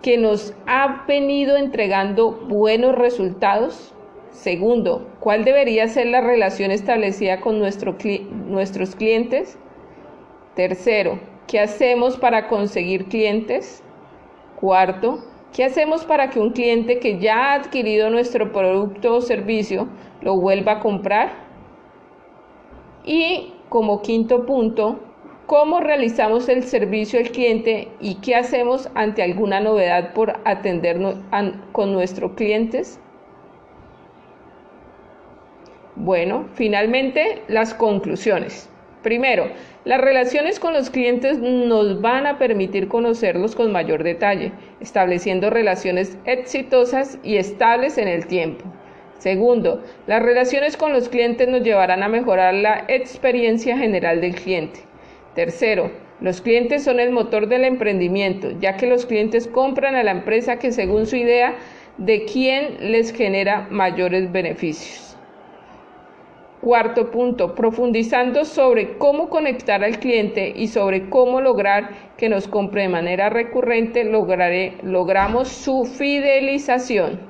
que 0.00 0.16
nos 0.16 0.54
ha 0.66 1.04
venido 1.06 1.58
entregando 1.58 2.32
buenos 2.32 2.94
resultados? 2.94 3.94
Segundo, 4.34 5.06
¿cuál 5.20 5.44
debería 5.44 5.86
ser 5.86 6.08
la 6.08 6.20
relación 6.20 6.72
establecida 6.72 7.40
con 7.40 7.60
nuestros 7.60 8.96
clientes? 8.96 9.56
Tercero, 10.56 11.20
¿qué 11.46 11.60
hacemos 11.60 12.16
para 12.16 12.48
conseguir 12.48 13.06
clientes? 13.06 13.82
Cuarto, 14.60 15.20
¿qué 15.52 15.64
hacemos 15.64 16.04
para 16.04 16.30
que 16.30 16.40
un 16.40 16.50
cliente 16.50 16.98
que 16.98 17.20
ya 17.20 17.36
ha 17.36 17.54
adquirido 17.54 18.10
nuestro 18.10 18.50
producto 18.50 19.14
o 19.14 19.20
servicio 19.20 19.88
lo 20.20 20.36
vuelva 20.36 20.72
a 20.72 20.80
comprar? 20.80 21.32
Y 23.04 23.54
como 23.68 24.02
quinto 24.02 24.46
punto, 24.46 24.98
¿cómo 25.46 25.78
realizamos 25.78 26.48
el 26.48 26.64
servicio 26.64 27.20
al 27.20 27.30
cliente 27.30 27.88
y 28.00 28.16
qué 28.16 28.34
hacemos 28.34 28.90
ante 28.96 29.22
alguna 29.22 29.60
novedad 29.60 30.12
por 30.12 30.40
atendernos 30.44 31.20
con 31.70 31.92
nuestros 31.92 32.32
clientes? 32.32 33.00
Bueno, 35.96 36.46
finalmente 36.54 37.42
las 37.46 37.72
conclusiones. 37.72 38.68
Primero, 39.04 39.46
las 39.84 40.00
relaciones 40.00 40.58
con 40.58 40.72
los 40.72 40.90
clientes 40.90 41.38
nos 41.38 42.00
van 42.00 42.26
a 42.26 42.36
permitir 42.36 42.88
conocerlos 42.88 43.54
con 43.54 43.70
mayor 43.70 44.02
detalle, 44.02 44.50
estableciendo 44.80 45.50
relaciones 45.50 46.18
exitosas 46.24 47.18
y 47.22 47.36
estables 47.36 47.96
en 47.98 48.08
el 48.08 48.26
tiempo. 48.26 48.64
Segundo, 49.18 49.84
las 50.08 50.22
relaciones 50.22 50.76
con 50.76 50.92
los 50.92 51.08
clientes 51.08 51.46
nos 51.48 51.62
llevarán 51.62 52.02
a 52.02 52.08
mejorar 52.08 52.54
la 52.54 52.86
experiencia 52.88 53.78
general 53.78 54.20
del 54.20 54.34
cliente. 54.34 54.80
Tercero, 55.34 55.92
los 56.20 56.40
clientes 56.40 56.82
son 56.82 56.98
el 56.98 57.10
motor 57.10 57.46
del 57.46 57.64
emprendimiento, 57.64 58.50
ya 58.58 58.76
que 58.76 58.86
los 58.88 59.06
clientes 59.06 59.46
compran 59.46 59.94
a 59.94 60.02
la 60.02 60.10
empresa 60.10 60.58
que 60.58 60.72
según 60.72 61.06
su 61.06 61.16
idea 61.16 61.54
de 61.98 62.24
quién 62.24 62.90
les 62.90 63.12
genera 63.12 63.68
mayores 63.70 64.32
beneficios. 64.32 65.13
Cuarto 66.64 67.10
punto, 67.10 67.54
profundizando 67.54 68.46
sobre 68.46 68.96
cómo 68.96 69.28
conectar 69.28 69.84
al 69.84 69.98
cliente 69.98 70.50
y 70.56 70.68
sobre 70.68 71.10
cómo 71.10 71.42
lograr 71.42 71.90
que 72.16 72.30
nos 72.30 72.48
compre 72.48 72.80
de 72.80 72.88
manera 72.88 73.28
recurrente, 73.28 74.02
logramos 74.02 75.48
su 75.48 75.84
fidelización. 75.84 77.20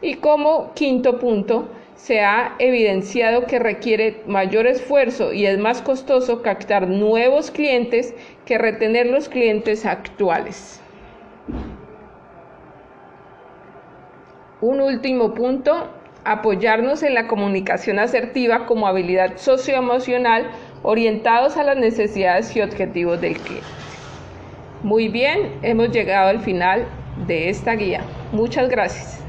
Y 0.00 0.14
como 0.14 0.72
quinto 0.72 1.18
punto, 1.18 1.68
se 1.94 2.20
ha 2.22 2.54
evidenciado 2.58 3.44
que 3.44 3.58
requiere 3.58 4.22
mayor 4.26 4.66
esfuerzo 4.66 5.34
y 5.34 5.44
es 5.44 5.58
más 5.58 5.82
costoso 5.82 6.40
captar 6.40 6.88
nuevos 6.88 7.50
clientes 7.50 8.14
que 8.46 8.56
retener 8.56 9.08
los 9.08 9.28
clientes 9.28 9.84
actuales. 9.84 10.80
Un 14.62 14.80
último 14.80 15.34
punto, 15.34 15.90
apoyarnos 16.24 17.02
en 17.02 17.14
la 17.14 17.26
comunicación 17.26 17.98
asertiva 17.98 18.66
como 18.66 18.86
habilidad 18.86 19.36
socioemocional 19.36 20.46
orientados 20.82 21.56
a 21.56 21.64
las 21.64 21.76
necesidades 21.76 22.54
y 22.56 22.60
objetivos 22.60 23.20
del 23.20 23.38
cliente. 23.38 23.66
Muy 24.82 25.08
bien, 25.08 25.52
hemos 25.62 25.90
llegado 25.90 26.28
al 26.28 26.40
final 26.40 26.86
de 27.26 27.48
esta 27.48 27.72
guía. 27.72 28.02
Muchas 28.32 28.68
gracias. 28.68 29.23